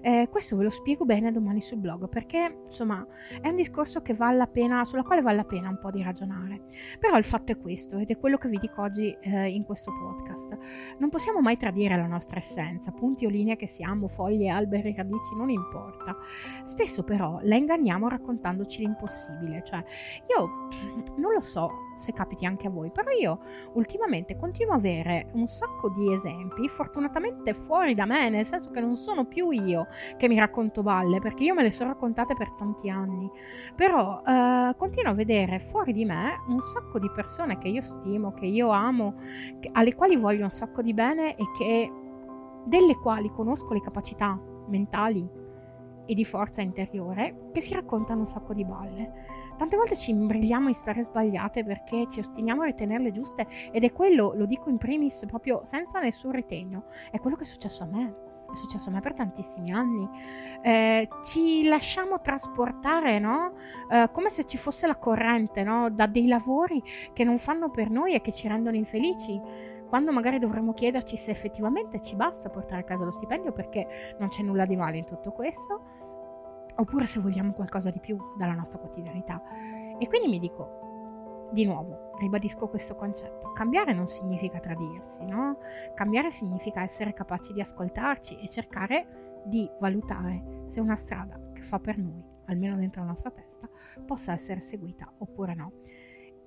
Eh, 0.00 0.28
questo 0.30 0.56
ve 0.56 0.64
lo 0.64 0.70
spiego 0.70 1.04
bene 1.04 1.32
domani 1.32 1.62
sul 1.62 1.78
blog 1.78 2.08
perché 2.08 2.60
insomma 2.64 3.06
è 3.40 3.48
un 3.48 3.56
discorso 3.56 4.02
vale 4.16 4.48
pena, 4.50 4.84
sulla 4.84 5.02
quale 5.02 5.22
vale 5.22 5.36
la 5.36 5.44
pena 5.44 5.68
un 5.68 5.78
po' 5.78 5.90
di 5.90 6.02
ragionare. 6.02 6.62
Però 6.98 7.16
il 7.16 7.24
fatto 7.24 7.52
è 7.52 7.58
questo 7.58 7.98
ed 7.98 8.10
è 8.10 8.18
quello 8.18 8.36
che 8.38 8.48
vi 8.48 8.58
dico 8.58 8.82
oggi 8.82 9.16
eh, 9.20 9.48
in 9.50 9.64
questo 9.64 9.92
podcast. 9.92 10.58
Non 10.98 11.08
possiamo 11.10 11.40
mai 11.40 11.56
tradire 11.56 11.96
la 11.96 12.06
nostra 12.06 12.38
essenza, 12.38 12.90
punti 12.90 13.26
o 13.26 13.28
linee 13.28 13.56
che 13.56 13.68
siamo, 13.68 14.08
foglie, 14.08 14.48
alberi, 14.48 14.94
radici, 14.94 15.36
non 15.36 15.50
importa 15.50 15.67
importa. 15.68 16.16
Spesso 16.64 17.02
però 17.04 17.38
la 17.42 17.56
inganniamo 17.56 18.08
raccontandoci 18.08 18.80
l'impossibile, 18.80 19.62
cioè 19.64 19.84
io 20.34 20.68
non 21.16 21.32
lo 21.34 21.42
so 21.42 21.70
se 21.96 22.12
capiti 22.12 22.46
anche 22.46 22.68
a 22.68 22.70
voi, 22.70 22.90
però 22.90 23.10
io 23.10 23.40
ultimamente 23.74 24.36
continuo 24.36 24.74
ad 24.74 24.78
avere 24.78 25.30
un 25.34 25.46
sacco 25.48 25.90
di 25.90 26.12
esempi, 26.12 26.68
fortunatamente 26.68 27.54
fuori 27.54 27.94
da 27.94 28.06
me, 28.06 28.30
nel 28.30 28.46
senso 28.46 28.70
che 28.70 28.80
non 28.80 28.96
sono 28.96 29.26
più 29.26 29.50
io 29.50 29.88
che 30.16 30.28
mi 30.28 30.38
racconto 30.38 30.82
balle, 30.82 31.20
perché 31.20 31.44
io 31.44 31.54
me 31.54 31.62
le 31.62 31.72
sono 31.72 31.90
raccontate 31.90 32.34
per 32.34 32.52
tanti 32.52 32.88
anni, 32.88 33.30
però 33.74 34.22
eh, 34.24 34.74
continuo 34.76 35.12
a 35.12 35.14
vedere 35.14 35.60
fuori 35.60 35.92
di 35.92 36.04
me 36.04 36.36
un 36.48 36.60
sacco 36.62 36.98
di 36.98 37.10
persone 37.10 37.58
che 37.58 37.68
io 37.68 37.82
stimo, 37.82 38.32
che 38.32 38.46
io 38.46 38.70
amo, 38.70 39.14
che, 39.60 39.68
alle 39.72 39.94
quali 39.94 40.16
voglio 40.16 40.44
un 40.44 40.50
sacco 40.50 40.82
di 40.82 40.94
bene 40.94 41.36
e 41.36 41.44
che 41.56 41.92
delle 42.64 42.96
quali 42.96 43.30
conosco 43.30 43.72
le 43.72 43.80
capacità 43.80 44.38
mentali 44.68 45.37
e 46.08 46.14
di 46.14 46.24
forza 46.24 46.62
interiore 46.62 47.50
che 47.52 47.60
si 47.60 47.74
raccontano 47.74 48.20
un 48.20 48.26
sacco 48.26 48.54
di 48.54 48.64
balle. 48.64 49.36
Tante 49.58 49.76
volte 49.76 49.96
ci 49.96 50.10
imbrigliamo 50.12 50.68
in 50.68 50.74
storie 50.74 51.04
sbagliate 51.04 51.64
perché 51.64 52.06
ci 52.08 52.20
ostiniamo 52.20 52.62
a 52.62 52.66
ritenerle 52.66 53.12
giuste 53.12 53.46
ed 53.70 53.84
è 53.84 53.92
quello, 53.92 54.32
lo 54.34 54.46
dico 54.46 54.70
in 54.70 54.78
primis 54.78 55.24
proprio 55.26 55.60
senza 55.64 56.00
nessun 56.00 56.32
ritegno, 56.32 56.84
è 57.10 57.18
quello 57.18 57.36
che 57.36 57.42
è 57.42 57.46
successo 57.46 57.82
a 57.82 57.86
me. 57.86 58.14
È 58.50 58.54
successo 58.54 58.88
a 58.88 58.92
me 58.92 59.00
per 59.00 59.12
tantissimi 59.12 59.70
anni. 59.72 60.08
Eh, 60.62 61.06
ci 61.22 61.64
lasciamo 61.64 62.22
trasportare, 62.22 63.18
no? 63.18 63.52
Eh, 63.90 64.08
come 64.10 64.30
se 64.30 64.46
ci 64.46 64.56
fosse 64.56 64.86
la 64.86 64.96
corrente, 64.96 65.62
no? 65.62 65.90
Da 65.90 66.06
dei 66.06 66.26
lavori 66.26 66.82
che 67.12 67.24
non 67.24 67.38
fanno 67.38 67.68
per 67.68 67.90
noi 67.90 68.14
e 68.14 68.22
che 68.22 68.32
ci 68.32 68.48
rendono 68.48 68.76
infelici 68.76 69.38
quando 69.88 70.12
magari 70.12 70.38
dovremmo 70.38 70.74
chiederci 70.74 71.16
se 71.16 71.30
effettivamente 71.30 72.00
ci 72.00 72.14
basta 72.14 72.50
portare 72.50 72.82
a 72.82 72.84
casa 72.84 73.04
lo 73.04 73.10
stipendio 73.10 73.52
perché 73.52 74.14
non 74.18 74.28
c'è 74.28 74.42
nulla 74.42 74.66
di 74.66 74.76
male 74.76 74.98
in 74.98 75.04
tutto 75.04 75.32
questo, 75.32 75.82
oppure 76.76 77.06
se 77.06 77.20
vogliamo 77.20 77.52
qualcosa 77.52 77.90
di 77.90 77.98
più 77.98 78.18
dalla 78.36 78.54
nostra 78.54 78.78
quotidianità. 78.78 79.42
E 79.98 80.06
quindi 80.06 80.28
mi 80.28 80.38
dico, 80.38 81.48
di 81.52 81.64
nuovo, 81.64 82.12
ribadisco 82.18 82.68
questo 82.68 82.94
concetto, 82.94 83.52
cambiare 83.52 83.92
non 83.92 84.08
significa 84.08 84.60
tradirsi, 84.60 85.24
no? 85.24 85.58
Cambiare 85.94 86.30
significa 86.30 86.82
essere 86.82 87.14
capaci 87.14 87.52
di 87.52 87.60
ascoltarci 87.60 88.38
e 88.38 88.48
cercare 88.48 89.40
di 89.44 89.68
valutare 89.80 90.66
se 90.68 90.80
una 90.80 90.96
strada 90.96 91.40
che 91.54 91.62
fa 91.62 91.78
per 91.78 91.96
noi, 91.96 92.22
almeno 92.46 92.76
dentro 92.76 93.00
la 93.00 93.08
nostra 93.08 93.30
testa, 93.30 93.68
possa 94.04 94.32
essere 94.32 94.60
seguita 94.60 95.10
oppure 95.18 95.54
no. 95.54 95.72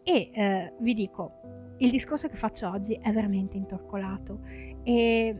E 0.03 0.31
eh, 0.33 0.73
vi 0.79 0.93
dico, 0.93 1.75
il 1.77 1.91
discorso 1.91 2.27
che 2.27 2.35
faccio 2.35 2.69
oggi 2.69 2.93
è 2.93 3.11
veramente 3.11 3.57
intorcolato 3.57 4.39
e 4.83 5.35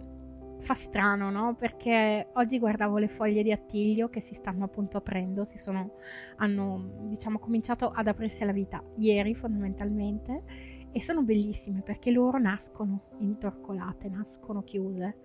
fa 0.59 0.75
strano, 0.75 1.31
no? 1.31 1.55
Perché 1.55 2.27
oggi 2.33 2.59
guardavo 2.59 2.97
le 2.97 3.07
foglie 3.07 3.43
di 3.43 3.51
attiglio 3.51 4.09
che 4.09 4.21
si 4.21 4.35
stanno 4.35 4.65
appunto 4.65 4.97
aprendo, 4.97 5.45
si 5.45 5.57
sono, 5.57 5.95
hanno 6.37 7.07
diciamo 7.09 7.39
cominciato 7.39 7.89
ad 7.89 8.07
aprirsi 8.07 8.43
alla 8.43 8.51
vita 8.51 8.83
ieri 8.97 9.33
fondamentalmente 9.33 10.43
e 10.91 11.01
sono 11.01 11.23
bellissime 11.23 11.81
perché 11.81 12.11
loro 12.11 12.37
nascono 12.37 13.03
intorcolate, 13.19 14.09
nascono 14.09 14.61
chiuse 14.61 15.15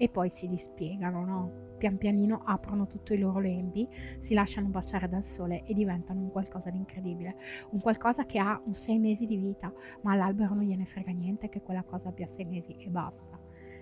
e 0.00 0.08
poi 0.08 0.30
si 0.30 0.48
dispiegano, 0.48 1.26
no? 1.26 1.52
Pian 1.76 1.98
pianino 1.98 2.40
aprono 2.46 2.86
tutto 2.86 3.12
i 3.12 3.18
loro 3.18 3.38
lembi, 3.38 3.86
si 4.20 4.32
lasciano 4.32 4.68
baciare 4.68 5.10
dal 5.10 5.26
sole 5.26 5.62
e 5.64 5.74
diventano 5.74 6.22
un 6.22 6.30
qualcosa 6.30 6.70
di 6.70 6.78
incredibile, 6.78 7.36
un 7.72 7.80
qualcosa 7.80 8.24
che 8.24 8.38
ha 8.38 8.58
un 8.64 8.74
sei 8.74 8.98
mesi 8.98 9.26
di 9.26 9.36
vita, 9.36 9.70
ma 10.00 10.12
all'albero 10.12 10.54
non 10.54 10.64
gliene 10.64 10.86
frega 10.86 11.12
niente 11.12 11.50
che 11.50 11.60
quella 11.60 11.82
cosa 11.82 12.08
abbia 12.08 12.26
sei 12.34 12.46
mesi 12.46 12.74
e 12.78 12.88
basta 12.88 13.38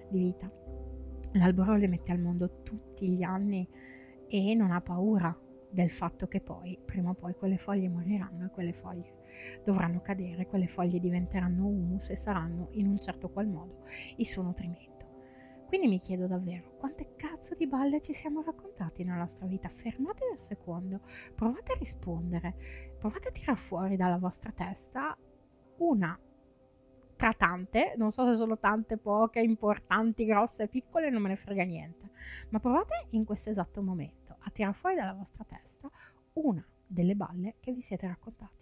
di 0.09 0.19
vita. 0.19 0.51
L'albero 1.35 1.77
le 1.77 1.87
mette 1.87 2.11
al 2.11 2.19
mondo 2.19 2.63
tutti 2.65 3.09
gli 3.11 3.23
anni 3.23 3.69
e 4.27 4.55
non 4.57 4.73
ha 4.73 4.81
paura 4.81 5.39
del 5.71 5.93
fatto 5.93 6.27
che 6.27 6.41
poi, 6.41 6.77
prima 6.85 7.11
o 7.11 7.15
poi, 7.15 7.35
quelle 7.35 7.59
foglie 7.59 7.89
moriranno 7.89 8.47
e 8.47 8.51
quelle 8.51 8.73
foglie 8.73 9.13
dovranno 9.65 10.01
cadere, 10.01 10.49
quelle 10.49 10.67
foglie 10.67 10.99
diventeranno 10.99 11.65
humus 11.65 12.11
e 12.11 12.17
saranno 12.17 12.71
in 12.73 12.89
un 12.89 12.99
certo 12.99 13.29
qual 13.29 13.47
modo 13.47 13.85
il 14.17 14.27
suo 14.27 14.43
nutrimento. 14.43 14.98
Quindi 15.69 15.87
mi 15.87 16.01
chiedo 16.01 16.27
davvero 16.27 16.77
quante 16.79 17.15
cazzo 17.15 17.55
di 17.55 17.67
balle 17.67 18.01
ci 18.01 18.15
siamo 18.15 18.43
raccontati 18.43 19.05
nella 19.05 19.19
nostra 19.19 19.45
vita. 19.45 19.69
Fermatevi 19.69 20.33
un 20.33 20.41
secondo, 20.41 21.01
provate 21.35 21.73
a 21.73 21.77
rispondere, 21.79 22.95
provate 22.99 23.29
a 23.29 23.33
tirare 23.33 23.59
fuori 23.59 23.97
dalla 23.97 24.17
vostra 24.17 24.51
testa 24.51 25.15
una 25.77 26.19
tra 27.17 27.35
tante, 27.35 27.93
non 27.99 28.13
so 28.13 28.25
se 28.25 28.37
sono 28.37 28.59
tante, 28.59 28.97
poche, 28.97 29.41
importanti, 29.41 30.25
grosse, 30.25 30.69
piccole, 30.69 31.11
non 31.11 31.21
me 31.21 31.29
ne 31.29 31.37
frega 31.37 31.65
niente, 31.65 32.13
ma 32.49 32.61
provate 32.61 33.09
in 33.11 33.27
questo 33.27 33.51
esatto 33.51 33.83
momento 33.83 34.37
a 34.39 34.51
tirare 34.51 34.75
fuori 34.75 34.95
dalla 34.95 35.13
vostra 35.13 35.45
testa 35.45 35.91
una 36.35 36.67
delle 36.87 37.15
balle 37.15 37.57
che 37.61 37.73
vi 37.73 37.83
siete 37.83 38.07
raccontati. 38.07 38.58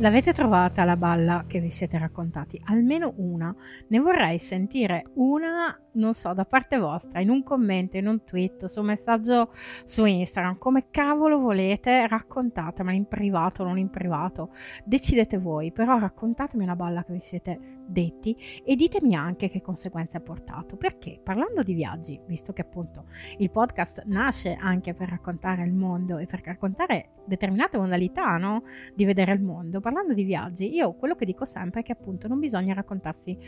L'avete 0.00 0.32
trovata 0.32 0.84
la 0.84 0.96
balla 0.96 1.44
che 1.46 1.60
vi 1.60 1.68
siete 1.68 1.98
raccontati? 1.98 2.58
Almeno 2.64 3.12
una. 3.16 3.54
Ne 3.88 3.98
vorrei 3.98 4.38
sentire 4.38 5.04
una, 5.16 5.78
non 5.92 6.14
so, 6.14 6.32
da 6.32 6.46
parte 6.46 6.78
vostra, 6.78 7.20
in 7.20 7.28
un 7.28 7.42
commento, 7.42 7.98
in 7.98 8.06
un 8.06 8.24
tweet, 8.24 8.64
su 8.64 8.80
un 8.80 8.86
messaggio 8.86 9.52
su 9.84 10.06
Instagram. 10.06 10.56
Come 10.56 10.86
cavolo 10.90 11.38
volete, 11.38 12.08
raccontatemela 12.08 12.96
in 12.96 13.08
privato 13.08 13.62
non 13.62 13.76
in 13.76 13.90
privato. 13.90 14.52
Decidete 14.84 15.36
voi, 15.36 15.70
però 15.70 15.98
raccontatemi 15.98 16.64
una 16.64 16.76
balla 16.76 17.04
che 17.04 17.12
vi 17.12 17.20
siete 17.20 17.79
detti 17.90 18.36
e 18.64 18.76
ditemi 18.76 19.14
anche 19.14 19.48
che 19.50 19.60
conseguenze 19.60 20.16
ha 20.16 20.20
portato. 20.20 20.76
Perché 20.76 21.20
parlando 21.22 21.62
di 21.62 21.74
viaggi, 21.74 22.18
visto 22.26 22.52
che 22.52 22.62
appunto 22.62 23.04
il 23.38 23.50
podcast 23.50 24.04
nasce 24.06 24.56
anche 24.58 24.94
per 24.94 25.08
raccontare 25.08 25.64
il 25.64 25.72
mondo 25.72 26.18
e 26.18 26.26
per 26.26 26.42
raccontare 26.44 27.10
determinate 27.24 27.78
modalità 27.78 28.36
no? 28.38 28.64
di 28.94 29.04
vedere 29.04 29.32
il 29.32 29.40
mondo, 29.40 29.80
parlando 29.80 30.14
di 30.14 30.24
viaggi, 30.24 30.74
io 30.74 30.94
quello 30.94 31.14
che 31.14 31.24
dico 31.24 31.44
sempre 31.44 31.80
è 31.80 31.82
che 31.82 31.92
appunto 31.92 32.26
non 32.26 32.40
bisogna 32.40 32.74
raccontarsi 32.74 33.38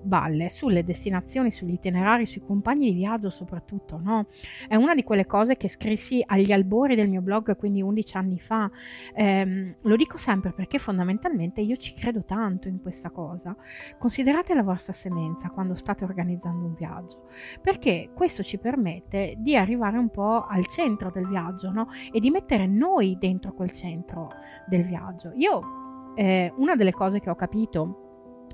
balle 0.00 0.50
sulle 0.50 0.84
destinazioni, 0.84 1.50
sugli 1.50 1.72
itinerari, 1.72 2.26
sui 2.26 2.42
compagni 2.44 2.92
di 2.92 2.98
viaggio 2.98 3.30
soprattutto, 3.30 3.98
no? 4.02 4.26
È 4.68 4.76
una 4.76 4.94
di 4.94 5.02
quelle 5.02 5.26
cose 5.26 5.56
che 5.56 5.68
scrissi 5.68 6.22
agli 6.24 6.52
albori 6.52 6.94
del 6.94 7.08
mio 7.08 7.22
blog, 7.22 7.56
quindi 7.56 7.82
11 7.82 8.16
anni 8.16 8.38
fa. 8.38 8.70
Eh, 9.14 9.76
lo 9.80 9.96
dico 9.96 10.16
sempre 10.16 10.52
perché 10.52 10.78
fondamentalmente 10.78 11.60
io 11.60 11.76
ci 11.76 11.94
credo 11.94 12.24
tanto 12.24 12.68
in 12.68 12.80
questa 12.80 13.10
cosa. 13.10 13.56
Considerate 13.98 14.54
la 14.54 14.62
vostra 14.62 14.92
semenza 14.92 15.50
quando 15.50 15.74
state 15.74 16.04
organizzando 16.04 16.66
un 16.66 16.74
viaggio, 16.74 17.26
perché 17.60 18.10
questo 18.14 18.42
ci 18.42 18.58
permette 18.58 19.34
di 19.38 19.56
arrivare 19.56 19.98
un 19.98 20.10
po' 20.10 20.44
al 20.44 20.66
centro 20.66 21.10
del 21.10 21.26
viaggio, 21.26 21.70
no? 21.70 21.88
E 22.12 22.20
di 22.20 22.30
mettere 22.30 22.66
noi 22.66 23.16
dentro 23.18 23.52
quel 23.52 23.72
centro 23.72 24.28
del 24.66 24.84
viaggio. 24.84 25.32
Io 25.34 26.12
eh, 26.14 26.52
una 26.56 26.76
delle 26.76 26.92
cose 26.92 27.20
che 27.20 27.30
ho 27.30 27.34
capito 27.34 28.00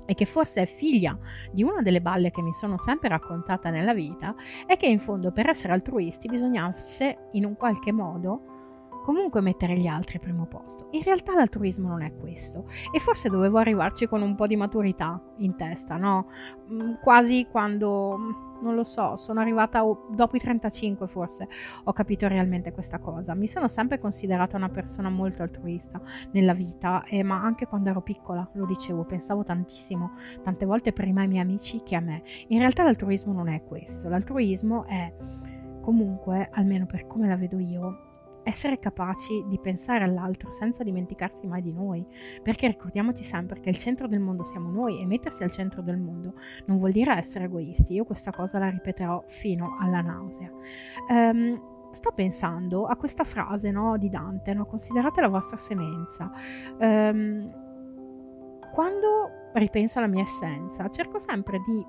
e 0.05 0.13
che 0.13 0.25
forse 0.25 0.63
è 0.63 0.65
figlia 0.65 1.17
di 1.51 1.63
una 1.63 1.81
delle 1.81 2.01
balle 2.01 2.31
che 2.31 2.41
mi 2.41 2.53
sono 2.53 2.77
sempre 2.77 3.07
raccontata 3.07 3.69
nella 3.69 3.93
vita, 3.93 4.35
è 4.65 4.75
che 4.75 4.87
in 4.87 4.99
fondo 4.99 5.31
per 5.31 5.49
essere 5.49 5.73
altruisti 5.73 6.27
bisognasse 6.27 7.29
in 7.31 7.45
un 7.45 7.55
qualche 7.55 7.91
modo 7.91 8.50
comunque 9.01 9.41
mettere 9.41 9.77
gli 9.77 9.87
altri 9.87 10.15
al 10.15 10.21
primo 10.21 10.45
posto. 10.45 10.87
In 10.91 11.03
realtà 11.03 11.33
l'altruismo 11.33 11.87
non 11.87 12.01
è 12.01 12.13
questo 12.15 12.65
e 12.91 12.99
forse 12.99 13.29
dovevo 13.29 13.57
arrivarci 13.57 14.07
con 14.07 14.21
un 14.21 14.35
po' 14.35 14.47
di 14.47 14.55
maturità 14.55 15.21
in 15.37 15.55
testa, 15.55 15.97
no? 15.97 16.27
Mm, 16.71 16.93
quasi 17.01 17.47
quando 17.49 18.49
non 18.61 18.75
lo 18.75 18.83
so, 18.83 19.17
sono 19.17 19.39
arrivata 19.39 19.83
dopo 20.09 20.35
i 20.35 20.39
35 20.39 21.07
forse 21.07 21.47
ho 21.83 21.93
capito 21.93 22.27
realmente 22.27 22.71
questa 22.71 22.99
cosa. 22.99 23.33
Mi 23.33 23.47
sono 23.47 23.67
sempre 23.67 23.99
considerata 23.99 24.55
una 24.55 24.69
persona 24.69 25.09
molto 25.09 25.41
altruista 25.41 25.99
nella 26.31 26.53
vita, 26.53 27.03
eh, 27.05 27.23
ma 27.23 27.41
anche 27.41 27.65
quando 27.65 27.89
ero 27.89 28.01
piccola, 28.01 28.47
lo 28.53 28.65
dicevo, 28.65 29.03
pensavo 29.03 29.43
tantissimo, 29.43 30.11
tante 30.43 30.65
volte 30.65 30.93
prima 30.93 31.21
ai 31.21 31.27
miei 31.27 31.41
amici 31.41 31.81
che 31.83 31.95
a 31.95 31.99
me. 31.99 32.23
In 32.47 32.59
realtà 32.59 32.83
l'altruismo 32.83 33.33
non 33.33 33.49
è 33.49 33.63
questo, 33.63 34.09
l'altruismo 34.09 34.85
è 34.85 35.11
comunque, 35.81 36.49
almeno 36.51 36.85
per 36.85 37.07
come 37.07 37.27
la 37.27 37.35
vedo 37.35 37.57
io, 37.57 38.10
essere 38.43 38.79
capaci 38.79 39.43
di 39.47 39.59
pensare 39.59 40.03
all'altro 40.03 40.53
senza 40.53 40.83
dimenticarsi 40.83 41.47
mai 41.47 41.61
di 41.61 41.71
noi, 41.71 42.05
perché 42.41 42.67
ricordiamoci 42.67 43.23
sempre 43.23 43.59
che 43.59 43.69
il 43.69 43.77
centro 43.77 44.07
del 44.07 44.19
mondo 44.19 44.43
siamo 44.43 44.69
noi 44.69 44.99
e 44.99 45.05
mettersi 45.05 45.43
al 45.43 45.51
centro 45.51 45.81
del 45.81 45.97
mondo 45.97 46.33
non 46.65 46.77
vuol 46.77 46.91
dire 46.91 47.15
essere 47.17 47.45
egoisti, 47.45 47.93
io 47.93 48.05
questa 48.05 48.31
cosa 48.31 48.59
la 48.59 48.69
ripeterò 48.69 49.23
fino 49.27 49.77
alla 49.79 50.01
nausea. 50.01 50.49
Um, 51.09 51.69
sto 51.91 52.11
pensando 52.11 52.85
a 52.85 52.95
questa 52.95 53.23
frase 53.23 53.69
no, 53.71 53.97
di 53.97 54.09
Dante, 54.09 54.53
no? 54.53 54.65
considerate 54.65 55.21
la 55.21 55.27
vostra 55.27 55.57
semenza. 55.57 56.31
Um, 56.79 57.51
quando 58.73 59.49
ripenso 59.53 59.99
alla 59.99 60.07
mia 60.07 60.23
essenza, 60.23 60.89
cerco 60.89 61.19
sempre 61.19 61.59
di, 61.59 61.85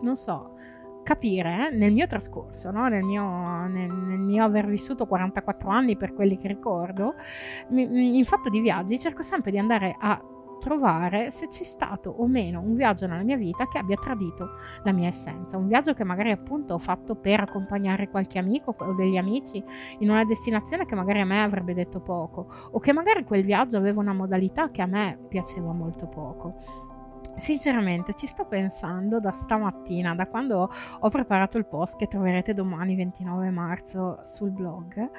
non 0.00 0.16
so, 0.16 0.54
capire 1.02 1.68
eh, 1.68 1.76
nel 1.76 1.92
mio 1.92 2.06
trascorso, 2.06 2.70
no? 2.70 2.88
nel, 2.88 3.02
mio, 3.02 3.66
nel, 3.66 3.90
nel, 3.90 4.18
mio, 4.18 4.44
aver 4.44 4.66
vissuto 4.66 5.06
44 5.06 5.68
anni 5.68 5.96
per 5.96 6.14
quelli 6.14 6.38
che 6.38 6.48
ricordo, 6.48 7.14
in 7.70 8.24
fatto 8.24 8.48
di 8.48 8.60
viaggi 8.60 8.98
cerco 8.98 9.22
sempre 9.22 9.50
di 9.50 9.58
andare 9.58 9.96
a 9.98 10.20
trovare 10.62 11.32
se 11.32 11.48
c'è 11.48 11.64
stato 11.64 12.08
o 12.08 12.28
meno 12.28 12.60
un 12.60 12.76
viaggio 12.76 13.08
nella 13.08 13.24
mia 13.24 13.36
vita 13.36 13.66
che 13.66 13.78
abbia 13.78 13.96
tradito 13.96 14.50
la 14.84 14.92
mia 14.92 15.08
essenza, 15.08 15.56
un 15.56 15.66
viaggio 15.66 15.92
che 15.92 16.04
magari 16.04 16.30
appunto 16.30 16.74
ho 16.74 16.78
fatto 16.78 17.16
per 17.16 17.40
accompagnare 17.40 18.08
qualche 18.08 18.38
amico 18.38 18.72
o 18.78 18.92
degli 18.94 19.16
amici 19.16 19.62
in 19.98 20.08
una 20.08 20.24
destinazione 20.24 20.86
che 20.86 20.94
magari 20.94 21.20
a 21.20 21.24
me 21.24 21.42
avrebbe 21.42 21.74
detto 21.74 21.98
poco 21.98 22.46
o 22.70 22.78
che 22.78 22.92
magari 22.92 23.24
quel 23.24 23.44
viaggio 23.44 23.76
aveva 23.76 24.00
una 24.00 24.14
modalità 24.14 24.70
che 24.70 24.82
a 24.82 24.86
me 24.86 25.18
piaceva 25.28 25.72
molto 25.72 26.06
poco. 26.06 26.90
Sinceramente 27.36 28.14
ci 28.14 28.26
sto 28.26 28.44
pensando 28.44 29.18
da 29.18 29.32
stamattina, 29.32 30.14
da 30.14 30.26
quando 30.26 30.70
ho 31.00 31.08
preparato 31.08 31.58
il 31.58 31.64
post 31.64 31.96
che 31.96 32.06
troverete 32.06 32.54
domani 32.54 32.94
29 32.94 33.50
marzo 33.50 34.20
sul 34.24 34.50
blog, 34.50 35.10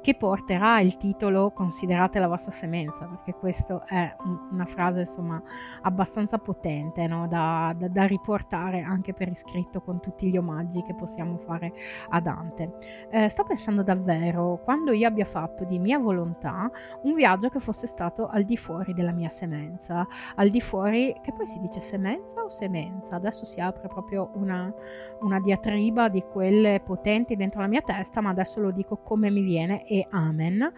che 0.00 0.14
porterà 0.14 0.80
il 0.80 0.96
titolo 0.96 1.52
Considerate 1.52 2.18
la 2.18 2.26
vostra 2.26 2.52
semenza, 2.52 3.06
perché 3.06 3.34
questa 3.34 3.84
è 3.86 4.14
una 4.50 4.66
frase 4.66 5.00
insomma 5.02 5.40
abbastanza 5.82 6.38
potente 6.38 7.06
no? 7.06 7.28
da, 7.28 7.74
da, 7.76 7.88
da, 7.88 8.04
riportare 8.04 8.82
anche 8.82 9.14
per 9.14 9.28
iscritto 9.28 9.80
con 9.80 10.00
tutti 10.00 10.28
gli 10.28 10.36
omaggi 10.36 10.82
che 10.82 10.94
possiamo 10.94 11.38
fare 11.38 11.72
a 12.08 12.20
Dante. 12.20 13.06
Eh, 13.10 13.28
sto 13.28 13.44
pensando 13.44 13.82
davvero, 13.82 14.60
quando 14.64 14.92
io 14.92 15.06
abbia 15.06 15.24
fatto 15.24 15.64
di 15.64 15.78
mia 15.78 15.98
volontà 15.98 16.70
un 17.02 17.14
viaggio 17.14 17.48
che 17.48 17.60
fosse 17.60 17.86
stato 17.86 18.28
al 18.28 18.44
di 18.44 18.56
fuori 18.56 18.92
della 18.92 19.12
mia 19.12 19.30
semenza, 19.30 20.06
al 20.34 20.50
di 20.50 20.60
fuori, 20.60 21.14
che 21.22 21.32
poi 21.32 21.46
si 21.46 21.59
dice 21.60 21.80
semenza 21.80 22.42
o 22.42 22.50
semenza? 22.50 23.16
Adesso 23.16 23.44
si 23.44 23.60
apre 23.60 23.88
proprio 23.88 24.30
una, 24.34 24.72
una 25.20 25.40
diatriba 25.40 26.08
di 26.08 26.22
quelle 26.22 26.80
potenti 26.84 27.36
dentro 27.36 27.60
la 27.60 27.66
mia 27.66 27.82
testa, 27.82 28.20
ma 28.20 28.30
adesso 28.30 28.60
lo 28.60 28.70
dico 28.70 28.96
come 28.96 29.30
mi 29.30 29.42
viene 29.42 29.86
e 29.86 30.06
amen. 30.10 30.72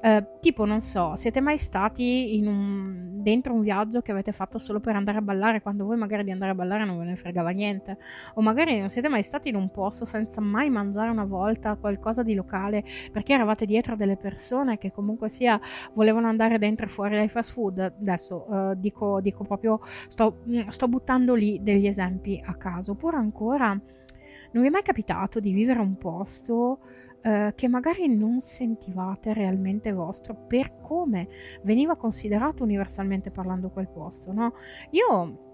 Eh, 0.00 0.26
tipo, 0.40 0.64
non 0.64 0.80
so, 0.80 1.16
siete 1.16 1.40
mai 1.40 1.58
stati 1.58 2.40
un, 2.44 3.22
dentro 3.22 3.52
un 3.52 3.60
viaggio 3.60 4.00
che 4.00 4.12
avete 4.12 4.32
fatto 4.32 4.58
solo 4.58 4.80
per 4.80 4.96
andare 4.96 5.18
a 5.18 5.22
ballare, 5.22 5.60
quando 5.60 5.84
voi 5.84 5.96
magari 5.96 6.24
di 6.24 6.30
andare 6.30 6.52
a 6.52 6.54
ballare 6.54 6.84
non 6.84 6.98
ve 6.98 7.04
ne 7.04 7.16
fregava 7.16 7.50
niente? 7.50 7.98
O 8.34 8.40
magari 8.40 8.78
non 8.78 8.90
siete 8.90 9.08
mai 9.08 9.22
stati 9.22 9.48
in 9.48 9.56
un 9.56 9.70
posto 9.70 10.04
senza 10.04 10.40
mai 10.40 10.70
mangiare 10.70 11.10
una 11.10 11.24
volta 11.24 11.76
qualcosa 11.76 12.22
di 12.22 12.34
locale 12.34 12.84
perché 13.12 13.32
eravate 13.34 13.66
dietro 13.66 13.96
delle 13.96 14.16
persone 14.16 14.78
che 14.78 14.92
comunque 14.92 15.28
sia 15.28 15.60
volevano 15.94 16.28
andare 16.28 16.58
dentro 16.58 16.86
e 16.86 16.88
fuori 16.88 17.16
dai 17.16 17.28
fast 17.28 17.52
food? 17.52 17.78
Adesso 17.78 18.46
eh, 18.70 18.74
dico, 18.78 19.20
dico 19.20 19.44
proprio, 19.44 19.80
sto 20.08 20.27
Mm, 20.48 20.68
sto, 20.68 20.88
buttando 20.88 21.34
lì 21.34 21.60
degli 21.62 21.86
esempi 21.86 22.40
a 22.44 22.54
caso. 22.54 22.92
Oppure 22.92 23.16
ancora, 23.16 23.68
non 23.68 24.62
vi 24.62 24.68
è 24.68 24.70
mai 24.70 24.82
capitato 24.82 25.40
di 25.40 25.52
vivere 25.52 25.80
un 25.80 25.96
posto 25.96 26.80
eh, 27.20 27.52
che 27.54 27.68
magari 27.68 28.08
non 28.08 28.40
sentivate 28.40 29.32
realmente 29.32 29.92
vostro 29.92 30.34
per 30.34 30.80
come 30.80 31.28
veniva 31.62 31.96
considerato 31.96 32.62
universalmente 32.62 33.30
parlando 33.30 33.70
quel 33.70 33.88
posto, 33.88 34.32
no? 34.32 34.54
Io 34.90 35.46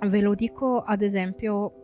ve 0.00 0.20
lo 0.20 0.34
dico 0.34 0.82
ad 0.82 1.02
esempio 1.02 1.81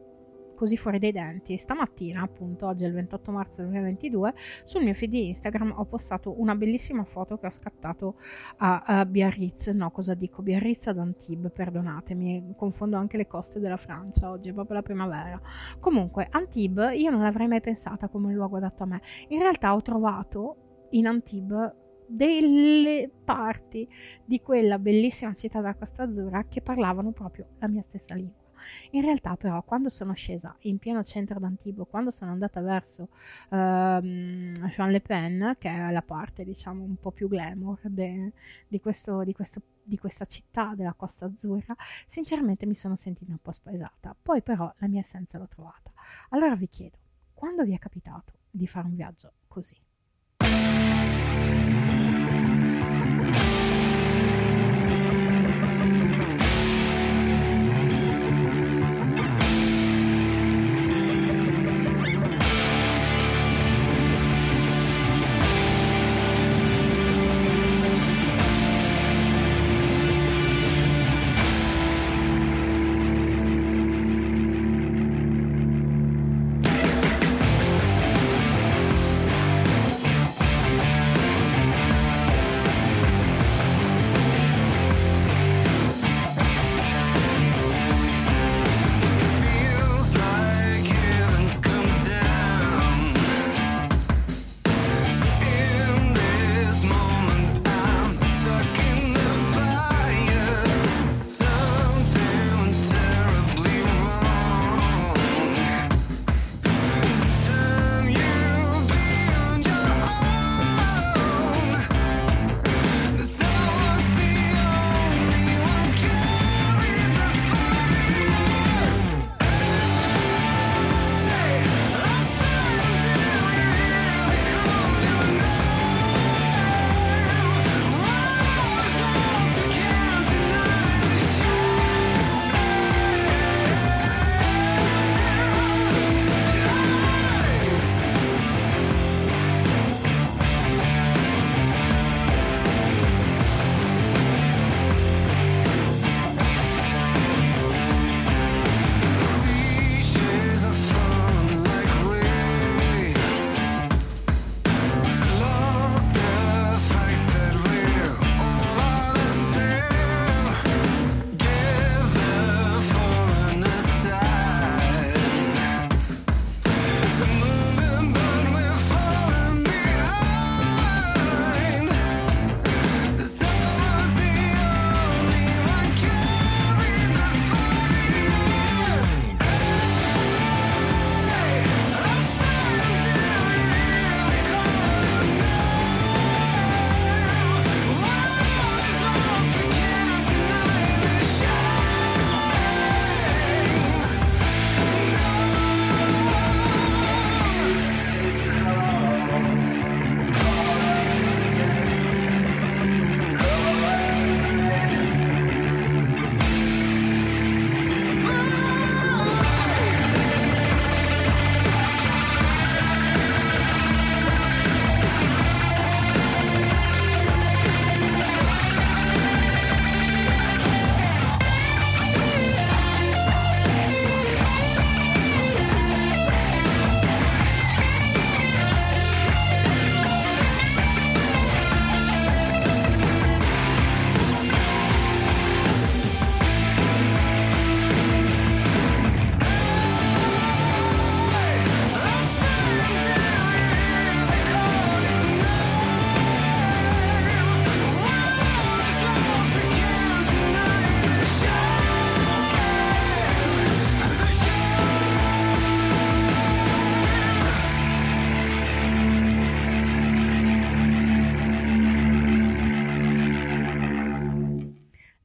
così 0.59 0.77
fuori 0.77 0.99
dai 0.99 1.13
denti. 1.13 1.57
Stamattina, 1.57 2.23
appunto, 2.23 2.67
oggi 2.67 2.83
è 2.83 2.89
il 2.89 2.93
28 2.93 3.31
marzo 3.31 3.63
2022, 3.63 4.35
sul 4.65 4.83
mio 4.83 4.93
feed 4.93 5.11
di 5.11 5.29
Instagram 5.29 5.75
ho 5.77 5.85
postato 5.85 6.41
una 6.41 6.57
bellissima 6.57 7.05
foto 7.05 7.39
che 7.39 7.47
ho 7.47 7.51
scattato 7.51 8.17
a, 8.57 8.83
a 8.85 9.07
Biarritz. 9.07 9.69
No, 9.69 9.93
cosa 9.93 10.15
dico? 10.15 10.43
Biarritz 10.43 10.89
ad 10.89 10.99
Antibes, 10.99 11.53
perdonatemi, 11.53 12.55
confondo 12.57 12.97
anche 12.97 13.17
le 13.17 13.29
coste 13.29 13.61
della 13.61 13.77
Francia, 13.77 14.31
oggi 14.31 14.49
è 14.49 14.53
proprio 14.53 14.75
la 14.75 14.83
primavera. 14.83 15.41
Comunque, 15.79 16.27
Antibes 16.29 16.99
io 17.01 17.11
non 17.11 17.23
l'avrei 17.23 17.47
mai 17.47 17.61
pensata 17.61 18.09
come 18.09 18.35
luogo 18.35 18.57
adatto 18.57 18.83
a 18.83 18.87
me. 18.87 19.01
In 19.29 19.39
realtà 19.39 19.73
ho 19.77 19.81
trovato 19.81 20.87
in 20.91 21.07
Antibes 21.07 21.73
delle 22.09 23.09
parti 23.25 23.89
di 24.25 24.41
quella 24.41 24.81
bellissima 24.81 25.35
città 25.35 25.61
della 25.61 25.77
Costa 25.77 26.03
Azzurra 26.03 26.47
che 26.49 26.63
parlavano 26.63 27.13
proprio 27.13 27.47
la 27.61 27.69
mia 27.69 27.83
stessa 27.83 28.17
lingua. 28.17 28.48
In 28.91 29.03
realtà 29.03 29.37
però 29.37 29.63
quando 29.63 29.91
sono 29.91 30.13
scesa 30.15 30.55
in 30.61 30.79
pieno 30.79 31.03
centro 31.05 31.39
d'Antibes, 31.39 31.87
quando 31.89 32.11
sono 32.11 32.31
andata 32.31 32.61
verso 32.61 33.09
ehm, 33.51 34.69
Jean 34.69 34.91
Le 34.91 35.01
Pen, 35.01 35.57
che 35.59 35.69
è 35.69 35.91
la 35.91 36.03
parte 36.03 36.45
diciamo 36.45 36.83
un 36.83 36.97
po' 36.97 37.11
più 37.11 37.29
glamour 37.29 37.81
de, 37.83 38.33
di, 38.67 38.81
questo, 38.81 39.23
di, 39.25 39.33
questo, 39.33 39.61
di 39.83 39.99
questa 39.99 40.25
città 40.27 40.75
della 40.75 40.95
Costa 40.95 41.27
Azzurra, 41.27 41.75
sinceramente 42.07 42.67
mi 42.67 42.75
sono 42.75 42.97
sentita 42.97 43.31
un 43.31 43.39
po' 43.41 43.53
spaesata. 43.53 44.15
Poi 44.21 44.43
però 44.43 44.73
la 44.79 44.89
mia 44.89 45.01
essenza 45.01 45.39
l'ho 45.39 45.49
trovata. 45.49 45.93
Allora 46.31 46.55
vi 46.55 46.69
chiedo, 46.69 46.97
quando 47.35 47.65
vi 47.65 47.75
è 47.75 47.79
capitato 47.79 48.33
di 48.51 48.67
fare 48.67 48.87
un 48.87 48.95
viaggio 48.95 49.33
così? 49.47 49.77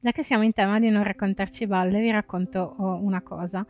Già 0.04 0.12
che 0.12 0.22
siamo 0.22 0.44
in 0.44 0.52
tema 0.52 0.78
di 0.78 0.90
non 0.90 1.02
raccontarci 1.02 1.66
balle, 1.66 1.98
vi 1.98 2.10
racconto 2.10 2.74
oh, 2.76 3.02
una 3.02 3.22
cosa. 3.22 3.64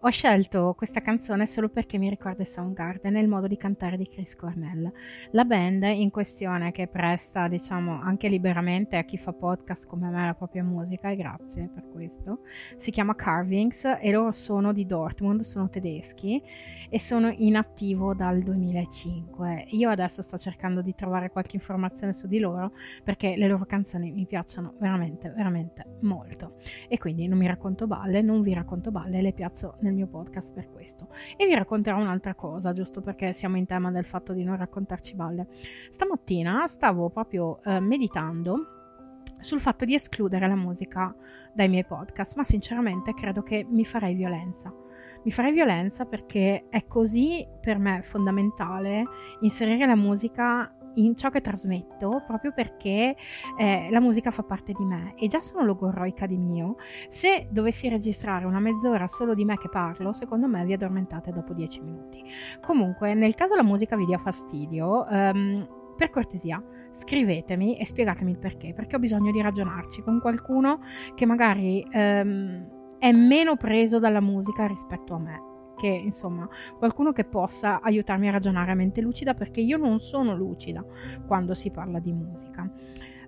Ho 0.00 0.10
scelto 0.10 0.74
questa 0.76 1.00
canzone 1.00 1.46
solo 1.46 1.70
perché 1.70 1.96
mi 1.96 2.10
ricorda 2.10 2.44
Soundgarden 2.44 3.16
e 3.16 3.20
il 3.20 3.28
modo 3.28 3.46
di 3.46 3.56
cantare 3.56 3.96
di 3.96 4.06
Chris 4.06 4.36
Cornell. 4.36 4.92
La 5.30 5.46
band 5.46 5.84
in 5.84 6.10
questione 6.10 6.72
che 6.72 6.88
presta, 6.88 7.48
diciamo, 7.48 8.00
anche 8.02 8.28
liberamente 8.28 8.98
a 8.98 9.04
chi 9.04 9.16
fa 9.16 9.32
podcast 9.32 9.86
come 9.86 10.10
me 10.10 10.26
la 10.26 10.34
propria 10.34 10.62
musica, 10.62 11.08
e 11.08 11.16
grazie 11.16 11.70
per 11.72 11.88
questo, 11.90 12.40
si 12.76 12.90
chiama 12.90 13.14
Carvings 13.14 13.84
e 13.98 14.10
loro 14.10 14.32
sono 14.32 14.74
di 14.74 14.84
Dortmund, 14.84 15.40
sono 15.40 15.70
tedeschi 15.70 16.42
e 16.90 17.00
sono 17.00 17.32
in 17.38 17.56
attivo 17.56 18.12
dal 18.14 18.42
2005. 18.42 19.68
Io 19.70 19.88
adesso 19.88 20.20
sto 20.20 20.36
cercando 20.36 20.82
di 20.82 20.94
trovare 20.94 21.30
qualche 21.30 21.56
informazione 21.56 22.12
su 22.12 22.26
di 22.26 22.40
loro 22.40 22.72
perché 23.02 23.36
le 23.36 23.48
loro 23.48 23.64
canzoni 23.64 24.12
mi 24.12 24.26
piacciono 24.26 24.74
veramente, 24.78 25.30
veramente 25.30 25.98
molto. 26.02 26.56
E 26.88 26.98
quindi 26.98 27.26
non 27.26 27.38
mi 27.38 27.46
racconto 27.46 27.86
balle, 27.86 28.20
non 28.20 28.42
vi 28.42 28.52
racconto 28.52 28.90
balle, 28.90 29.22
le 29.22 29.32
piazzo 29.32 29.76
nel 29.80 29.92
mio 29.94 30.06
podcast 30.06 30.52
per 30.52 30.70
questo. 30.70 31.08
E 31.36 31.46
vi 31.46 31.54
racconterò 31.54 31.98
un'altra 31.98 32.34
cosa, 32.34 32.72
giusto 32.72 33.00
perché 33.00 33.32
siamo 33.32 33.56
in 33.56 33.66
tema 33.66 33.90
del 33.90 34.04
fatto 34.04 34.32
di 34.32 34.44
non 34.44 34.56
raccontarci 34.56 35.14
balle. 35.14 35.46
Stamattina 35.90 36.66
stavo 36.68 37.10
proprio 37.10 37.62
eh, 37.62 37.80
meditando 37.80 38.68
sul 39.40 39.60
fatto 39.60 39.84
di 39.84 39.94
escludere 39.94 40.48
la 40.48 40.56
musica 40.56 41.14
dai 41.52 41.68
miei 41.68 41.84
podcast, 41.84 42.36
ma 42.36 42.44
sinceramente 42.44 43.14
credo 43.14 43.42
che 43.42 43.64
mi 43.68 43.84
farei 43.84 44.14
violenza. 44.14 44.72
Mi 45.22 45.30
farei 45.30 45.52
violenza 45.52 46.04
perché 46.04 46.66
è 46.68 46.86
così 46.86 47.46
per 47.60 47.78
me 47.78 48.02
fondamentale 48.02 49.04
inserire 49.40 49.86
la 49.86 49.96
musica 49.96 50.74
in 50.94 51.16
ciò 51.16 51.30
che 51.30 51.40
trasmetto 51.40 52.22
proprio 52.26 52.52
perché 52.52 53.16
eh, 53.58 53.88
la 53.90 54.00
musica 54.00 54.30
fa 54.30 54.42
parte 54.42 54.72
di 54.72 54.84
me 54.84 55.14
e 55.16 55.26
già 55.28 55.42
sono 55.42 55.64
logorroica 55.64 56.26
di 56.26 56.36
mio. 56.36 56.76
Se 57.10 57.48
dovessi 57.50 57.88
registrare 57.88 58.44
una 58.44 58.60
mezz'ora 58.60 59.06
solo 59.08 59.34
di 59.34 59.44
me 59.44 59.56
che 59.58 59.68
parlo, 59.68 60.12
secondo 60.12 60.46
me 60.46 60.64
vi 60.64 60.72
addormentate 60.72 61.32
dopo 61.32 61.52
dieci 61.52 61.80
minuti. 61.80 62.22
Comunque, 62.60 63.14
nel 63.14 63.34
caso 63.34 63.54
la 63.54 63.62
musica 63.62 63.96
vi 63.96 64.06
dia 64.06 64.18
fastidio, 64.18 65.06
um, 65.08 65.68
per 65.96 66.10
cortesia, 66.10 66.62
scrivetemi 66.92 67.78
e 67.78 67.86
spiegatemi 67.86 68.30
il 68.30 68.38
perché, 68.38 68.72
perché 68.74 68.96
ho 68.96 68.98
bisogno 68.98 69.32
di 69.32 69.40
ragionarci 69.40 70.02
con 70.02 70.20
qualcuno 70.20 70.80
che 71.14 71.26
magari 71.26 71.86
um, 71.92 72.96
è 72.98 73.12
meno 73.12 73.56
preso 73.56 73.98
dalla 73.98 74.20
musica 74.20 74.66
rispetto 74.66 75.14
a 75.14 75.18
me 75.18 75.52
che 75.76 75.88
insomma 75.88 76.48
qualcuno 76.78 77.12
che 77.12 77.24
possa 77.24 77.80
aiutarmi 77.80 78.28
a 78.28 78.32
ragionare 78.32 78.72
a 78.72 78.74
mente 78.74 79.00
lucida 79.00 79.34
perché 79.34 79.60
io 79.60 79.76
non 79.76 80.00
sono 80.00 80.34
lucida 80.34 80.84
quando 81.26 81.54
si 81.54 81.70
parla 81.70 81.98
di 81.98 82.12
musica. 82.12 82.68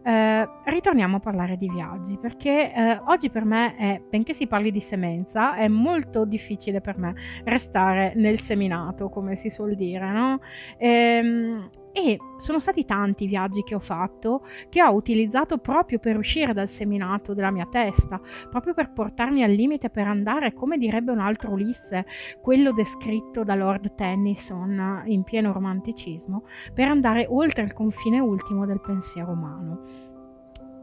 Eh, 0.07 0.49
ritorniamo 0.67 1.17
a 1.17 1.19
parlare 1.19 1.57
di 1.57 1.69
viaggi 1.69 2.17
perché 2.17 2.73
eh, 2.73 3.01
oggi 3.07 3.29
per 3.29 3.45
me, 3.45 3.75
è, 3.75 4.01
benché 4.09 4.35
si 4.35 4.47
parli 4.47 4.71
di 4.71 4.81
semenza, 4.81 5.57
è 5.57 5.67
molto 5.67 6.25
difficile 6.25 6.81
per 6.81 6.97
me 6.97 7.15
restare 7.43 8.13
nel 8.15 8.39
seminato, 8.39 9.09
come 9.09 9.35
si 9.35 9.51
suol 9.51 9.75
dire, 9.75 10.09
no? 10.13 10.41
Ehm, 10.79 11.69
e 11.97 12.19
sono 12.37 12.59
stati 12.59 12.85
tanti 12.85 13.25
i 13.25 13.27
viaggi 13.27 13.63
che 13.63 13.75
ho 13.75 13.79
fatto 13.79 14.45
che 14.69 14.83
ho 14.83 14.93
utilizzato 14.93 15.57
proprio 15.57 15.99
per 15.99 16.19
uscire 16.19 16.53
dal 16.53 16.69
seminato 16.69 17.33
della 17.33 17.51
mia 17.51 17.67
testa, 17.71 18.21
proprio 18.51 18.75
per 18.75 18.93
portarmi 18.93 19.43
al 19.43 19.53
limite 19.53 19.89
per 19.89 20.07
andare, 20.07 20.53
come 20.53 20.77
direbbe 20.77 21.13
un 21.13 21.21
altro 21.21 21.53
Ulisse, 21.53 22.05
quello 22.43 22.73
descritto 22.73 23.45
da 23.45 23.55
Lord 23.55 23.95
Tennyson 23.95 25.05
in 25.07 25.23
pieno 25.23 25.53
romanticismo, 25.53 26.45
per 26.75 26.89
andare 26.89 27.27
oltre 27.31 27.63
il 27.63 27.73
confine 27.73 28.21
ultimo 28.21 28.67
del 28.67 28.83
pensiero 28.83 29.33
umano. 29.33 30.06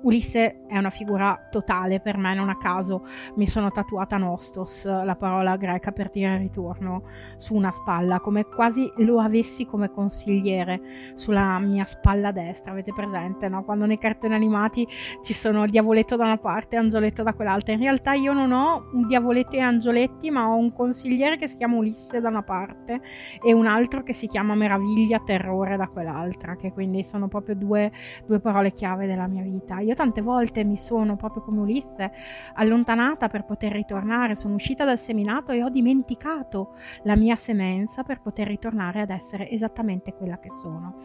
Ulisse 0.04 0.66
è 0.68 0.78
una 0.78 0.90
figura 0.90 1.48
totale 1.50 2.00
per 2.00 2.18
me, 2.18 2.36
non 2.36 2.50
a 2.50 2.58
caso 2.58 3.06
mi 3.36 3.48
sono 3.48 3.72
tatuata 3.72 4.18
Nostos, 4.18 4.86
la 4.86 5.16
parola 5.16 5.56
greca 5.56 5.92
per 5.92 6.10
dire 6.10 6.38
ritorno, 6.38 7.04
su 7.38 7.56
una 7.56 7.72
spalla, 7.72 8.20
come 8.20 8.46
quasi 8.46 8.92
lo 8.98 9.20
avessi 9.20 9.66
come 9.66 9.90
consigliere 9.90 10.82
sulla 11.16 11.58
mia 11.60 11.86
spalla 11.86 12.32
destra, 12.32 12.72
avete 12.72 12.92
presente, 12.94 13.48
no? 13.48 13.64
Quando 13.64 13.86
nei 13.86 13.98
cartoni 13.98 14.34
animati 14.34 14.86
ci 15.24 15.34
sono 15.34 15.66
diavoletto 15.68 16.18
da 16.18 16.26
una 16.26 16.38
parte 16.38 16.76
e 16.76 16.80
angioletto 16.80 17.24
da 17.24 17.34
quell'altra. 17.34 17.74
In 17.74 17.80
realtà 17.80 18.14
io 18.14 18.34
non 18.34 18.52
ho 18.52 18.90
un 18.92 19.08
diavoletti 19.08 19.56
e 19.56 19.62
angioletti, 19.62 20.30
ma 20.32 20.50
ho 20.50 20.56
un 20.56 20.74
consigliere 20.74 21.38
che 21.38 21.48
si 21.48 21.56
chiama 21.56 21.78
Ulisse 21.78 22.20
da 22.20 22.28
una 22.28 22.44
parte 22.44 23.00
e 23.42 23.54
un 23.54 23.68
altro 23.68 24.04
che 24.04 24.14
si 24.14 24.28
chiama 24.28 24.54
Meraviglia, 24.54 25.22
Terrore 25.26 25.78
da 25.78 25.88
quell'altra, 25.88 26.58
che 26.58 26.74
quindi 26.74 27.06
sono 27.06 27.30
proprio 27.30 27.56
due, 27.56 27.92
due 28.26 28.40
parole 28.40 28.74
chiave 28.74 29.08
della 29.08 29.28
mia 29.28 29.44
vita. 29.44 29.80
Io 29.80 29.93
io 29.94 29.96
tante 29.96 30.22
volte 30.22 30.64
mi 30.64 30.78
sono, 30.78 31.16
proprio 31.16 31.44
come 31.44 31.62
Ulisse, 31.62 32.12
allontanata 32.56 33.30
per 33.30 33.46
poter 33.46 33.72
ritornare, 33.72 34.36
sono 34.36 34.56
uscita 34.56 34.84
dal 34.84 35.00
seminato 35.00 35.52
e 35.52 35.64
ho 35.64 35.70
dimenticato 35.70 36.74
la 37.04 37.16
mia 37.16 37.36
semenza 37.36 38.04
per 38.04 38.20
poter 38.22 38.48
ritornare 38.48 39.02
ad 39.02 39.12
essere 39.12 39.50
esattamente 39.50 40.14
quella 40.14 40.40
che 40.40 40.52
sono. 40.52 40.96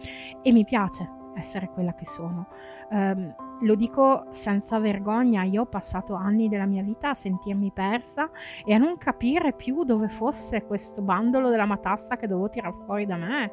E 0.42 0.52
mi 0.52 0.64
piace 0.64 1.26
essere 1.38 1.68
quella 1.68 1.94
che 1.94 2.06
sono. 2.06 2.46
Um, 2.90 3.34
lo 3.60 3.74
dico 3.74 4.26
senza 4.30 4.78
vergogna, 4.78 5.42
io 5.42 5.62
ho 5.62 5.66
passato 5.66 6.14
anni 6.14 6.48
della 6.48 6.66
mia 6.66 6.82
vita 6.82 7.10
a 7.10 7.14
sentirmi 7.14 7.72
persa 7.72 8.30
e 8.64 8.72
a 8.72 8.78
non 8.78 8.96
capire 8.98 9.52
più 9.52 9.84
dove 9.84 10.08
fosse 10.08 10.64
questo 10.64 11.02
bandolo 11.02 11.48
della 11.48 11.66
matassa 11.66 12.16
che 12.16 12.26
dovevo 12.26 12.48
tirare 12.48 12.74
fuori 12.84 13.06
da 13.06 13.16
me. 13.16 13.52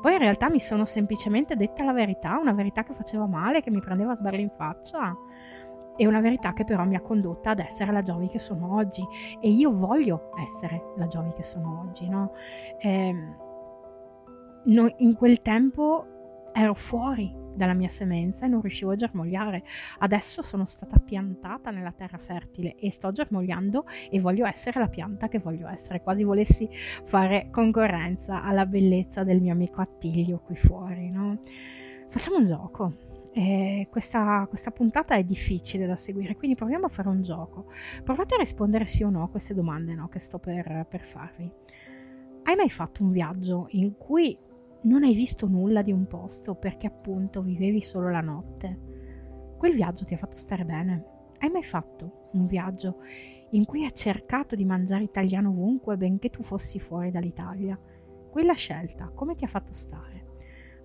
Poi 0.00 0.12
in 0.12 0.18
realtà 0.18 0.48
mi 0.48 0.60
sono 0.60 0.84
semplicemente 0.84 1.56
detta 1.56 1.84
la 1.84 1.92
verità, 1.92 2.38
una 2.38 2.52
verità 2.52 2.84
che 2.84 2.94
faceva 2.94 3.26
male, 3.26 3.60
che 3.60 3.70
mi 3.70 3.80
prendeva 3.80 4.12
a 4.12 4.16
sbarre 4.16 4.40
in 4.40 4.50
faccia. 4.56 5.16
E 5.96 6.06
una 6.06 6.20
verità 6.20 6.54
che 6.54 6.64
però 6.64 6.84
mi 6.84 6.94
ha 6.94 7.00
condotta 7.00 7.50
ad 7.50 7.58
essere 7.58 7.92
la 7.92 8.02
Giovi 8.02 8.28
che 8.28 8.38
sono 8.38 8.74
oggi. 8.74 9.04
E 9.40 9.50
io 9.50 9.70
voglio 9.76 10.30
essere 10.46 10.94
la 10.96 11.06
Giovi 11.08 11.32
che 11.34 11.42
sono 11.42 11.84
oggi, 11.86 12.08
no? 12.08 12.32
Eh, 12.78 13.14
no 14.64 14.94
in 14.96 15.14
quel 15.16 15.42
tempo 15.42 16.19
ero 16.52 16.74
fuori 16.74 17.40
dalla 17.54 17.74
mia 17.74 17.88
semenza 17.88 18.46
e 18.46 18.48
non 18.48 18.60
riuscivo 18.60 18.92
a 18.92 18.96
germogliare. 18.96 19.62
Adesso 19.98 20.42
sono 20.42 20.66
stata 20.66 20.98
piantata 20.98 21.70
nella 21.70 21.92
terra 21.92 22.18
fertile 22.18 22.76
e 22.76 22.90
sto 22.90 23.12
germogliando 23.12 23.86
e 24.10 24.20
voglio 24.20 24.46
essere 24.46 24.80
la 24.80 24.88
pianta 24.88 25.28
che 25.28 25.38
voglio 25.38 25.68
essere, 25.68 26.02
quasi 26.02 26.22
volessi 26.22 26.68
fare 27.04 27.48
concorrenza 27.50 28.42
alla 28.42 28.66
bellezza 28.66 29.24
del 29.24 29.40
mio 29.40 29.52
amico 29.52 29.80
Attilio 29.80 30.38
qui 30.38 30.56
fuori, 30.56 31.10
no? 31.10 31.40
Facciamo 32.08 32.38
un 32.38 32.46
gioco. 32.46 33.08
Eh, 33.32 33.86
questa, 33.90 34.44
questa, 34.48 34.72
puntata 34.72 35.14
è 35.14 35.22
difficile 35.22 35.86
da 35.86 35.96
seguire, 35.96 36.34
quindi 36.34 36.56
proviamo 36.56 36.86
a 36.86 36.88
fare 36.88 37.08
un 37.08 37.22
gioco. 37.22 37.66
Provate 38.02 38.34
a 38.34 38.38
rispondere 38.38 38.86
sì 38.86 39.04
o 39.04 39.10
no 39.10 39.22
a 39.22 39.28
queste 39.28 39.54
domande 39.54 39.94
no, 39.94 40.08
che 40.08 40.18
sto 40.18 40.38
per, 40.38 40.86
per 40.88 41.02
farvi. 41.02 41.48
Hai 42.42 42.56
mai 42.56 42.70
fatto 42.70 43.04
un 43.04 43.12
viaggio 43.12 43.66
in 43.70 43.96
cui 43.96 44.36
non 44.82 45.04
hai 45.04 45.14
visto 45.14 45.46
nulla 45.46 45.82
di 45.82 45.92
un 45.92 46.06
posto 46.06 46.54
perché 46.54 46.86
appunto 46.86 47.42
vivevi 47.42 47.82
solo 47.82 48.10
la 48.10 48.20
notte. 48.20 48.78
Quel 49.58 49.74
viaggio 49.74 50.04
ti 50.04 50.14
ha 50.14 50.18
fatto 50.18 50.36
stare 50.36 50.64
bene. 50.64 51.04
Hai 51.38 51.50
mai 51.50 51.64
fatto 51.64 52.28
un 52.32 52.46
viaggio 52.46 52.98
in 53.50 53.64
cui 53.64 53.84
hai 53.84 53.92
cercato 53.92 54.54
di 54.54 54.64
mangiare 54.64 55.02
italiano 55.02 55.50
ovunque 55.50 55.96
benché 55.96 56.30
tu 56.30 56.42
fossi 56.42 56.78
fuori 56.78 57.10
dall'Italia? 57.10 57.78
Quella 58.30 58.54
scelta 58.54 59.10
come 59.14 59.34
ti 59.34 59.44
ha 59.44 59.48
fatto 59.48 59.72
stare? 59.72 60.28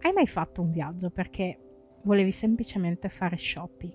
Hai 0.01 0.11
mai 0.11 0.27
fatto 0.27 0.61
un 0.61 0.71
viaggio 0.71 1.09
perché 1.09 1.59
volevi 2.03 2.31
semplicemente 2.31 3.09
fare 3.09 3.37
shopping? 3.37 3.93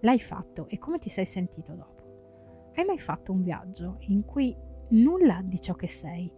L'hai 0.00 0.20
fatto 0.20 0.68
e 0.68 0.78
come 0.78 0.98
ti 0.98 1.10
sei 1.10 1.26
sentito 1.26 1.72
dopo? 1.72 2.70
Hai 2.74 2.84
mai 2.84 2.98
fatto 2.98 3.32
un 3.32 3.42
viaggio 3.42 3.96
in 4.00 4.24
cui 4.24 4.56
nulla 4.88 5.40
di 5.42 5.60
ciò 5.60 5.74
che 5.74 5.88
sei 5.88 6.30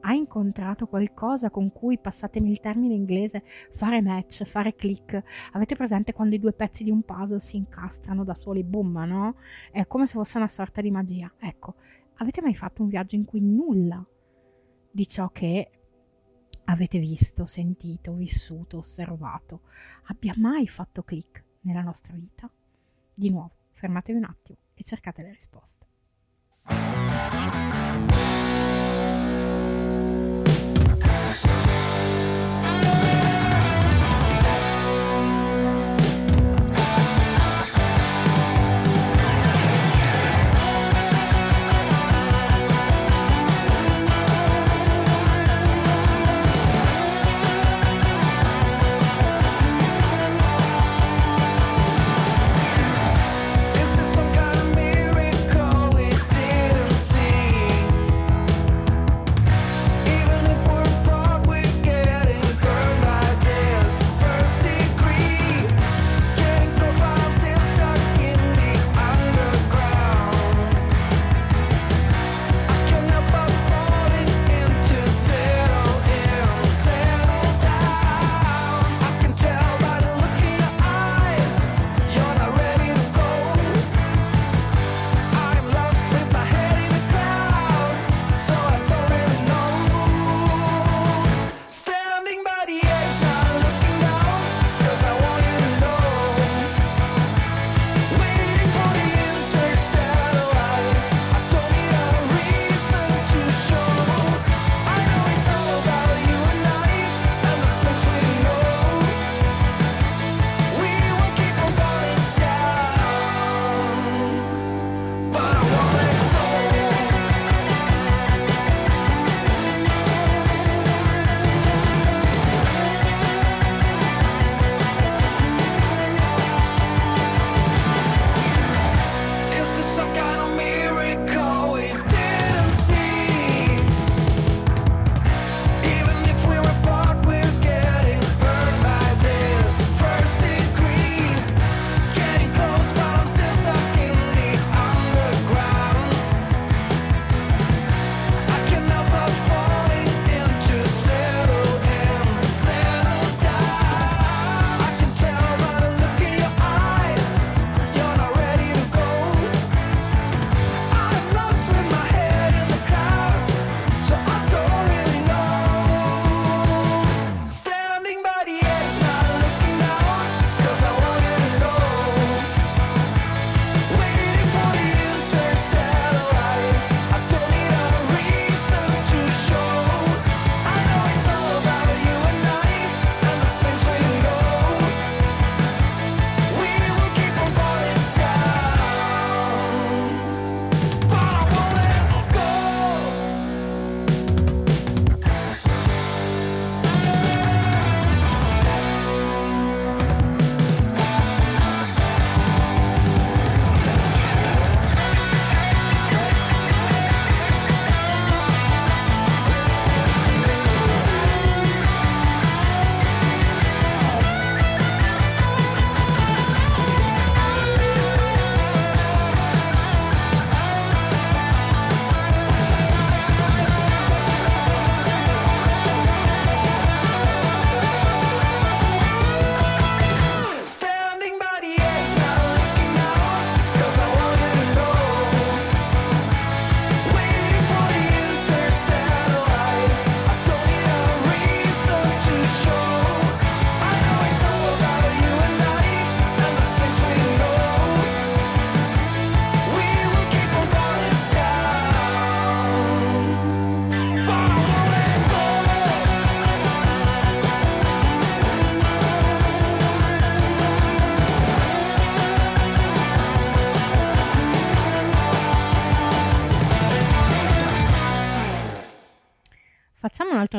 hai 0.00 0.18
incontrato 0.18 0.86
qualcosa 0.86 1.50
con 1.50 1.72
cui, 1.72 1.98
passatemi 1.98 2.50
il 2.50 2.60
termine 2.60 2.94
inglese, 2.94 3.42
fare 3.74 4.00
match, 4.00 4.44
fare 4.44 4.74
click? 4.74 5.22
Avete 5.52 5.74
presente 5.74 6.12
quando 6.12 6.34
i 6.34 6.38
due 6.38 6.52
pezzi 6.52 6.84
di 6.84 6.90
un 6.90 7.02
puzzle 7.02 7.40
si 7.40 7.56
incastrano 7.56 8.24
da 8.24 8.34
soli, 8.34 8.62
boom, 8.62 9.04
no? 9.06 9.36
È 9.70 9.86
come 9.86 10.06
se 10.06 10.14
fosse 10.14 10.36
una 10.38 10.48
sorta 10.48 10.80
di 10.80 10.90
magia. 10.90 11.32
Ecco, 11.38 11.74
avete 12.16 12.40
mai 12.40 12.54
fatto 12.54 12.82
un 12.82 12.88
viaggio 12.88 13.16
in 13.16 13.24
cui 13.24 13.40
nulla 13.40 14.04
di 14.90 15.08
ciò 15.08 15.28
che 15.30 15.70
avete 16.64 16.98
visto, 16.98 17.46
sentito, 17.46 18.14
vissuto, 18.14 18.78
osservato 18.78 19.62
abbia 20.04 20.34
mai 20.36 20.66
fatto 20.66 21.02
click 21.02 21.44
nella 21.62 21.82
nostra 21.82 22.14
vita? 22.14 22.50
Di 23.12 23.30
nuovo, 23.30 23.52
fermatevi 23.72 24.18
un 24.18 24.24
attimo 24.24 24.58
e 24.74 24.82
cercate 24.84 25.22
le 25.22 25.32
risposte. 25.32 25.86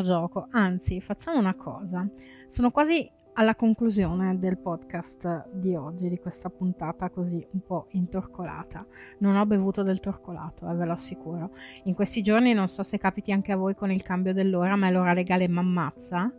Gioco, 0.08 0.48
anzi, 0.52 1.02
facciamo 1.02 1.38
una 1.38 1.54
cosa. 1.54 2.08
Sono 2.48 2.72
quasi 2.72 3.10
alla 3.34 3.56
conclusione 3.56 4.40
del 4.40 4.58
podcast 4.58 5.50
di 5.52 5.76
oggi, 5.76 6.10
di 6.10 6.18
questa 6.18 6.50
puntata 6.50 7.10
così 7.10 7.46
un 7.52 7.60
po' 7.60 7.88
intorcolata. 7.92 8.86
Non 9.20 9.36
ho 9.36 9.46
bevuto 9.46 9.84
del 9.84 10.00
torcolato, 10.00 10.68
eh, 10.70 10.74
ve 10.74 10.86
lo 10.86 10.94
assicuro. 10.94 11.52
In 11.84 11.94
questi 11.94 12.24
giorni 12.24 12.54
non 12.54 12.68
so 12.68 12.82
se 12.82 12.98
capiti 12.98 13.32
anche 13.32 13.52
a 13.52 13.58
voi 13.58 13.76
con 13.76 13.92
il 13.92 14.02
cambio 14.02 14.34
dell'ora, 14.34 14.76
ma 14.76 14.90
l'ora 14.90 15.14
legale 15.14 15.48
m'ammazza. 15.48 16.32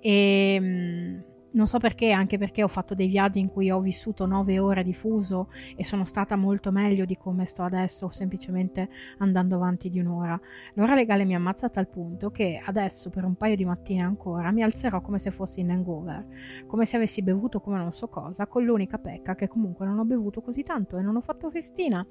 E 0.00 0.58
mm, 0.60 1.18
non 1.50 1.66
so 1.66 1.78
perché, 1.78 2.10
anche 2.10 2.38
perché 2.38 2.62
ho 2.62 2.68
fatto 2.68 2.94
dei 2.94 3.08
viaggi 3.08 3.38
in 3.38 3.48
cui 3.48 3.70
ho 3.70 3.80
vissuto 3.80 4.26
nove 4.26 4.58
ore 4.58 4.82
di 4.82 4.92
fuso 4.92 5.48
e 5.76 5.84
sono 5.84 6.04
stata 6.04 6.36
molto 6.36 6.70
meglio 6.70 7.04
di 7.04 7.16
come 7.16 7.46
sto 7.46 7.62
adesso, 7.62 8.10
semplicemente 8.10 8.88
andando 9.18 9.54
avanti 9.56 9.88
di 9.88 9.98
un'ora. 9.98 10.38
L'ora 10.74 10.94
legale 10.94 11.24
mi 11.24 11.34
ammazza 11.34 11.66
a 11.66 11.70
tal 11.70 11.88
punto 11.88 12.30
che 12.30 12.60
adesso, 12.64 13.10
per 13.10 13.24
un 13.24 13.34
paio 13.34 13.56
di 13.56 13.64
mattine 13.64 14.02
ancora, 14.02 14.50
mi 14.50 14.62
alzerò 14.62 15.00
come 15.00 15.18
se 15.18 15.30
fossi 15.30 15.60
in 15.60 15.70
hangover, 15.70 16.26
come 16.66 16.86
se 16.86 16.96
avessi 16.96 17.22
bevuto 17.22 17.60
come 17.60 17.78
non 17.78 17.92
so 17.92 18.08
cosa, 18.08 18.46
con 18.46 18.64
l'unica 18.64 18.98
pecca 18.98 19.34
che 19.34 19.48
comunque 19.48 19.86
non 19.86 19.98
ho 19.98 20.04
bevuto 20.04 20.42
così 20.42 20.62
tanto 20.62 20.98
e 20.98 21.02
non 21.02 21.16
ho 21.16 21.20
fatto 21.20 21.50
festina. 21.50 22.06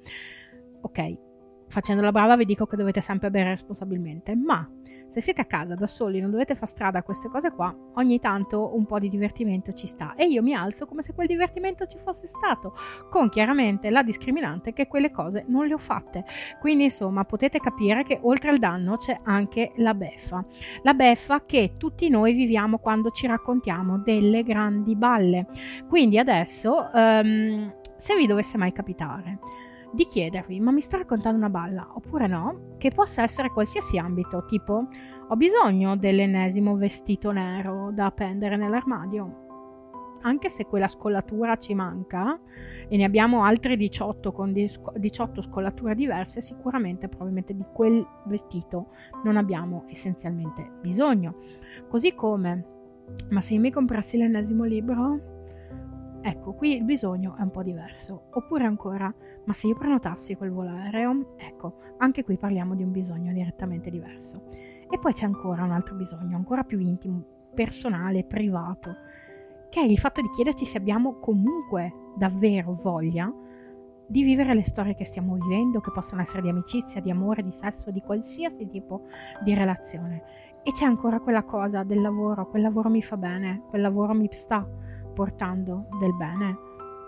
Ok, 0.80 1.27
facendo 1.68 2.02
la 2.02 2.12
brava 2.12 2.36
vi 2.36 2.44
dico 2.44 2.66
che 2.66 2.76
dovete 2.76 3.00
sempre 3.00 3.30
bere 3.30 3.50
responsabilmente, 3.50 4.34
ma 4.34 4.68
se 5.12 5.20
siete 5.22 5.40
a 5.40 5.46
casa 5.46 5.74
da 5.74 5.86
soli, 5.86 6.20
non 6.20 6.30
dovete 6.30 6.54
fare 6.54 6.70
strada 6.70 6.98
a 6.98 7.02
queste 7.02 7.28
cose 7.28 7.50
qua, 7.50 7.74
ogni 7.94 8.20
tanto 8.20 8.76
un 8.76 8.84
po' 8.84 8.98
di 8.98 9.08
divertimento 9.08 9.72
ci 9.72 9.86
sta 9.86 10.14
e 10.14 10.26
io 10.26 10.42
mi 10.42 10.54
alzo 10.54 10.86
come 10.86 11.02
se 11.02 11.14
quel 11.14 11.26
divertimento 11.26 11.86
ci 11.86 11.98
fosse 11.98 12.26
stato, 12.26 12.74
con 13.10 13.28
chiaramente 13.28 13.90
la 13.90 14.02
discriminante 14.02 14.72
che 14.72 14.86
quelle 14.86 15.10
cose 15.10 15.44
non 15.48 15.66
le 15.66 15.74
ho 15.74 15.78
fatte. 15.78 16.24
Quindi 16.60 16.84
insomma 16.84 17.24
potete 17.24 17.58
capire 17.58 18.04
che 18.04 18.18
oltre 18.22 18.50
al 18.50 18.58
danno 18.58 18.96
c'è 18.96 19.18
anche 19.24 19.72
la 19.76 19.94
beffa. 19.94 20.44
La 20.82 20.94
beffa 20.94 21.44
che 21.44 21.74
tutti 21.78 22.08
noi 22.08 22.34
viviamo 22.34 22.78
quando 22.78 23.10
ci 23.10 23.26
raccontiamo 23.26 23.98
delle 23.98 24.42
grandi 24.42 24.94
balle. 24.94 25.46
Quindi 25.88 26.18
adesso, 26.18 26.90
um, 26.92 27.74
se 27.96 28.14
vi 28.14 28.26
dovesse 28.26 28.58
mai 28.58 28.72
capitare 28.72 29.38
di 29.92 30.04
chiedervi 30.04 30.60
ma 30.60 30.70
mi 30.70 30.80
sta 30.80 30.98
raccontando 30.98 31.38
una 31.38 31.50
balla 31.50 31.88
oppure 31.94 32.26
no, 32.26 32.74
che 32.78 32.90
possa 32.90 33.22
essere 33.22 33.50
qualsiasi 33.50 33.98
ambito, 33.98 34.44
tipo 34.46 34.88
ho 35.28 35.36
bisogno 35.36 35.96
dell'ennesimo 35.96 36.76
vestito 36.76 37.30
nero 37.30 37.90
da 37.92 38.06
appendere 38.06 38.56
nell'armadio. 38.56 39.46
Anche 40.22 40.48
se 40.50 40.64
quella 40.64 40.88
scollatura 40.88 41.56
ci 41.58 41.74
manca 41.74 42.38
e 42.88 42.96
ne 42.96 43.04
abbiamo 43.04 43.44
altre 43.44 43.76
18 43.76 44.32
con 44.32 44.52
18 44.52 45.42
scollature 45.42 45.94
diverse, 45.94 46.40
sicuramente 46.40 47.06
probabilmente 47.06 47.54
di 47.54 47.64
quel 47.72 48.04
vestito 48.24 48.88
non 49.22 49.36
abbiamo 49.36 49.84
essenzialmente 49.88 50.72
bisogno. 50.80 51.36
Così 51.88 52.14
come, 52.14 52.64
ma 53.30 53.40
se 53.40 53.54
io 53.54 53.60
mi 53.60 53.70
comprassi 53.70 54.16
l'ennesimo 54.16 54.64
libro, 54.64 55.36
Ecco, 56.20 56.52
qui 56.52 56.76
il 56.76 56.84
bisogno 56.84 57.36
è 57.38 57.42
un 57.42 57.50
po' 57.50 57.62
diverso. 57.62 58.24
Oppure 58.32 58.64
ancora, 58.64 59.12
ma 59.48 59.54
se 59.54 59.66
io 59.66 59.74
prenotassi 59.74 60.36
quel 60.36 60.50
volo 60.50 60.68
aereo? 60.68 61.32
Ecco, 61.38 61.78
anche 61.96 62.22
qui 62.22 62.36
parliamo 62.36 62.74
di 62.74 62.82
un 62.82 62.90
bisogno 62.90 63.32
direttamente 63.32 63.88
diverso. 63.88 64.42
E 64.90 64.98
poi 64.98 65.14
c'è 65.14 65.24
ancora 65.24 65.64
un 65.64 65.70
altro 65.70 65.94
bisogno, 65.94 66.36
ancora 66.36 66.64
più 66.64 66.78
intimo, 66.78 67.24
personale, 67.54 68.24
privato, 68.24 68.94
che 69.70 69.80
è 69.80 69.84
il 69.84 69.96
fatto 69.96 70.20
di 70.20 70.28
chiederci 70.28 70.66
se 70.66 70.76
abbiamo 70.76 71.18
comunque 71.18 71.94
davvero 72.14 72.78
voglia 72.82 73.32
di 74.06 74.22
vivere 74.22 74.52
le 74.52 74.64
storie 74.64 74.94
che 74.94 75.06
stiamo 75.06 75.32
vivendo, 75.36 75.80
che 75.80 75.92
possono 75.92 76.20
essere 76.20 76.42
di 76.42 76.50
amicizia, 76.50 77.00
di 77.00 77.10
amore, 77.10 77.42
di 77.42 77.52
sesso, 77.52 77.90
di 77.90 78.02
qualsiasi 78.02 78.68
tipo 78.68 79.04
di 79.44 79.54
relazione. 79.54 80.24
E 80.62 80.72
c'è 80.72 80.84
ancora 80.84 81.20
quella 81.20 81.44
cosa 81.44 81.84
del 81.84 82.02
lavoro, 82.02 82.46
quel 82.48 82.60
lavoro 82.60 82.90
mi 82.90 83.02
fa 83.02 83.16
bene, 83.16 83.62
quel 83.70 83.80
lavoro 83.80 84.12
mi 84.12 84.28
sta 84.30 84.66
portando 85.14 85.88
del 85.98 86.14
bene? 86.14 86.54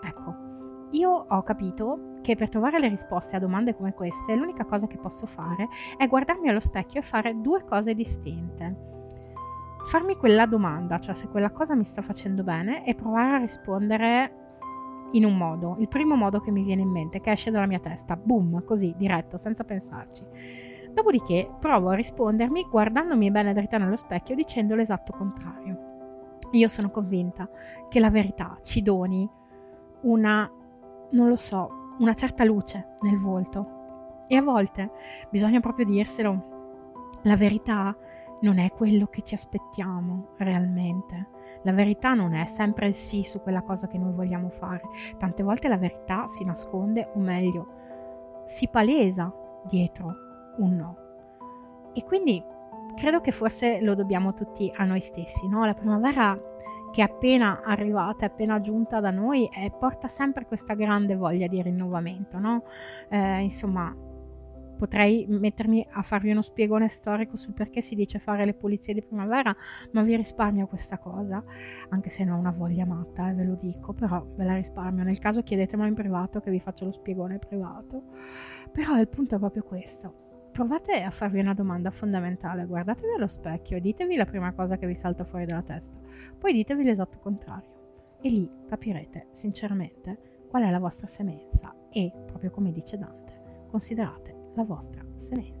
Ecco, 0.03 0.49
io 0.91 1.25
ho 1.27 1.43
capito 1.43 2.15
che 2.21 2.35
per 2.35 2.49
trovare 2.49 2.79
le 2.79 2.87
risposte 2.87 3.35
a 3.35 3.39
domande 3.39 3.75
come 3.75 3.93
queste 3.93 4.35
l'unica 4.35 4.65
cosa 4.65 4.87
che 4.87 4.97
posso 4.97 5.25
fare 5.25 5.67
è 5.97 6.07
guardarmi 6.07 6.49
allo 6.49 6.59
specchio 6.59 6.99
e 6.99 7.03
fare 7.03 7.39
due 7.39 7.63
cose 7.63 7.95
distinte. 7.95 8.89
Farmi 9.85 10.15
quella 10.15 10.45
domanda, 10.45 10.99
cioè 10.99 11.15
se 11.15 11.27
quella 11.27 11.49
cosa 11.49 11.75
mi 11.75 11.85
sta 11.85 12.01
facendo 12.01 12.43
bene, 12.43 12.85
e 12.85 12.93
provare 12.93 13.33
a 13.33 13.37
rispondere 13.37 14.35
in 15.13 15.25
un 15.25 15.35
modo, 15.35 15.75
il 15.79 15.87
primo 15.87 16.15
modo 16.15 16.39
che 16.39 16.51
mi 16.51 16.63
viene 16.63 16.83
in 16.83 16.89
mente, 16.89 17.19
che 17.19 17.31
esce 17.31 17.51
dalla 17.51 17.65
mia 17.65 17.79
testa, 17.79 18.15
boom, 18.15 18.63
così, 18.63 18.93
diretto, 18.95 19.37
senza 19.37 19.63
pensarci. 19.63 20.23
Dopodiché 20.93 21.49
provo 21.59 21.89
a 21.89 21.95
rispondermi 21.95 22.67
guardandomi 22.69 23.31
bene 23.31 23.53
dritta 23.53 23.77
nello 23.77 23.95
specchio 23.95 24.35
dicendo 24.35 24.75
l'esatto 24.75 25.13
contrario. 25.13 25.89
Io 26.51 26.67
sono 26.67 26.91
convinta 26.91 27.49
che 27.89 27.99
la 27.99 28.09
verità 28.09 28.57
ci 28.61 28.81
doni 28.81 29.27
una, 30.01 30.49
non 31.11 31.29
lo 31.29 31.35
so, 31.35 31.95
una 31.99 32.13
certa 32.13 32.43
luce 32.43 32.97
nel 33.01 33.19
volto. 33.19 34.25
E 34.27 34.35
a 34.35 34.41
volte 34.41 34.91
bisogna 35.29 35.59
proprio 35.59 35.85
dirselo, 35.85 37.19
la 37.23 37.35
verità 37.35 37.95
non 38.41 38.57
è 38.57 38.71
quello 38.71 39.07
che 39.07 39.21
ci 39.21 39.35
aspettiamo 39.35 40.29
realmente. 40.37 41.39
La 41.63 41.73
verità 41.73 42.13
non 42.13 42.33
è 42.33 42.47
sempre 42.47 42.87
il 42.87 42.95
sì 42.95 43.23
su 43.23 43.39
quella 43.41 43.61
cosa 43.61 43.87
che 43.87 43.97
noi 43.97 44.13
vogliamo 44.13 44.49
fare. 44.49 44.81
Tante 45.17 45.43
volte 45.43 45.67
la 45.67 45.77
verità 45.77 46.27
si 46.29 46.43
nasconde, 46.43 47.11
o 47.13 47.19
meglio, 47.19 47.67
si 48.47 48.67
palesa 48.67 49.31
dietro 49.69 50.15
un 50.57 50.75
no. 50.75 50.95
E 51.93 52.03
quindi 52.03 52.43
credo 52.95 53.21
che 53.21 53.31
forse 53.31 53.79
lo 53.81 53.93
dobbiamo 53.93 54.33
tutti 54.33 54.71
a 54.75 54.85
noi 54.85 55.01
stessi, 55.01 55.47
no? 55.47 55.65
La 55.65 55.75
primavera 55.75 56.39
che 56.91 57.01
è 57.01 57.05
appena 57.05 57.61
arrivata, 57.63 58.25
è 58.25 58.25
appena 58.25 58.59
giunta 58.61 58.99
da 58.99 59.11
noi, 59.11 59.47
eh, 59.47 59.71
porta 59.77 60.07
sempre 60.07 60.45
questa 60.45 60.73
grande 60.73 61.15
voglia 61.15 61.47
di 61.47 61.61
rinnovamento, 61.61 62.37
no? 62.37 62.63
Eh, 63.09 63.41
insomma, 63.41 63.95
potrei 64.77 65.25
mettermi 65.27 65.85
a 65.91 66.01
farvi 66.01 66.31
uno 66.31 66.41
spiegone 66.41 66.89
storico 66.89 67.37
sul 67.37 67.53
perché 67.53 67.81
si 67.81 67.93
dice 67.93 68.19
fare 68.19 68.45
le 68.45 68.53
pulizie 68.53 68.93
di 68.93 69.01
primavera, 69.03 69.55
ma 69.91 70.01
vi 70.01 70.15
risparmio 70.15 70.67
questa 70.67 70.97
cosa, 70.97 71.43
anche 71.89 72.09
se 72.09 72.23
non 72.23 72.37
ho 72.37 72.39
una 72.39 72.51
voglia 72.51 72.85
matta, 72.85 73.29
eh, 73.29 73.33
ve 73.33 73.43
lo 73.43 73.55
dico, 73.61 73.93
però 73.93 74.25
ve 74.35 74.43
la 74.43 74.55
risparmio. 74.55 75.03
Nel 75.03 75.19
caso 75.19 75.43
chiedetemelo 75.43 75.87
in 75.87 75.95
privato 75.95 76.39
che 76.39 76.51
vi 76.51 76.59
faccio 76.59 76.85
lo 76.85 76.91
spiegone 76.91 77.37
privato. 77.39 78.03
Però 78.71 78.97
il 78.99 79.07
punto 79.07 79.35
è 79.35 79.39
proprio 79.39 79.63
questo 79.63 80.29
provate 80.51 81.01
a 81.01 81.11
farvi 81.11 81.39
una 81.39 81.53
domanda 81.53 81.89
fondamentale, 81.91 82.65
guardatevi 82.65 83.13
allo 83.15 83.27
specchio 83.27 83.77
e 83.77 83.81
ditevi 83.81 84.15
la 84.15 84.25
prima 84.25 84.51
cosa 84.51 84.77
che 84.77 84.85
vi 84.85 84.95
salta 84.95 85.23
fuori 85.23 85.45
dalla 85.45 85.63
testa, 85.63 85.97
poi 86.37 86.53
ditevi 86.53 86.83
l'esatto 86.83 87.19
contrario 87.19 88.17
e 88.21 88.29
lì 88.29 88.49
capirete 88.67 89.27
sinceramente 89.31 90.45
qual 90.49 90.63
è 90.63 90.69
la 90.69 90.79
vostra 90.79 91.07
semenza 91.07 91.73
e, 91.89 92.11
proprio 92.25 92.51
come 92.51 92.71
dice 92.71 92.97
Dante, 92.97 93.65
considerate 93.69 94.51
la 94.55 94.63
vostra 94.63 95.03
semenza. 95.19 95.60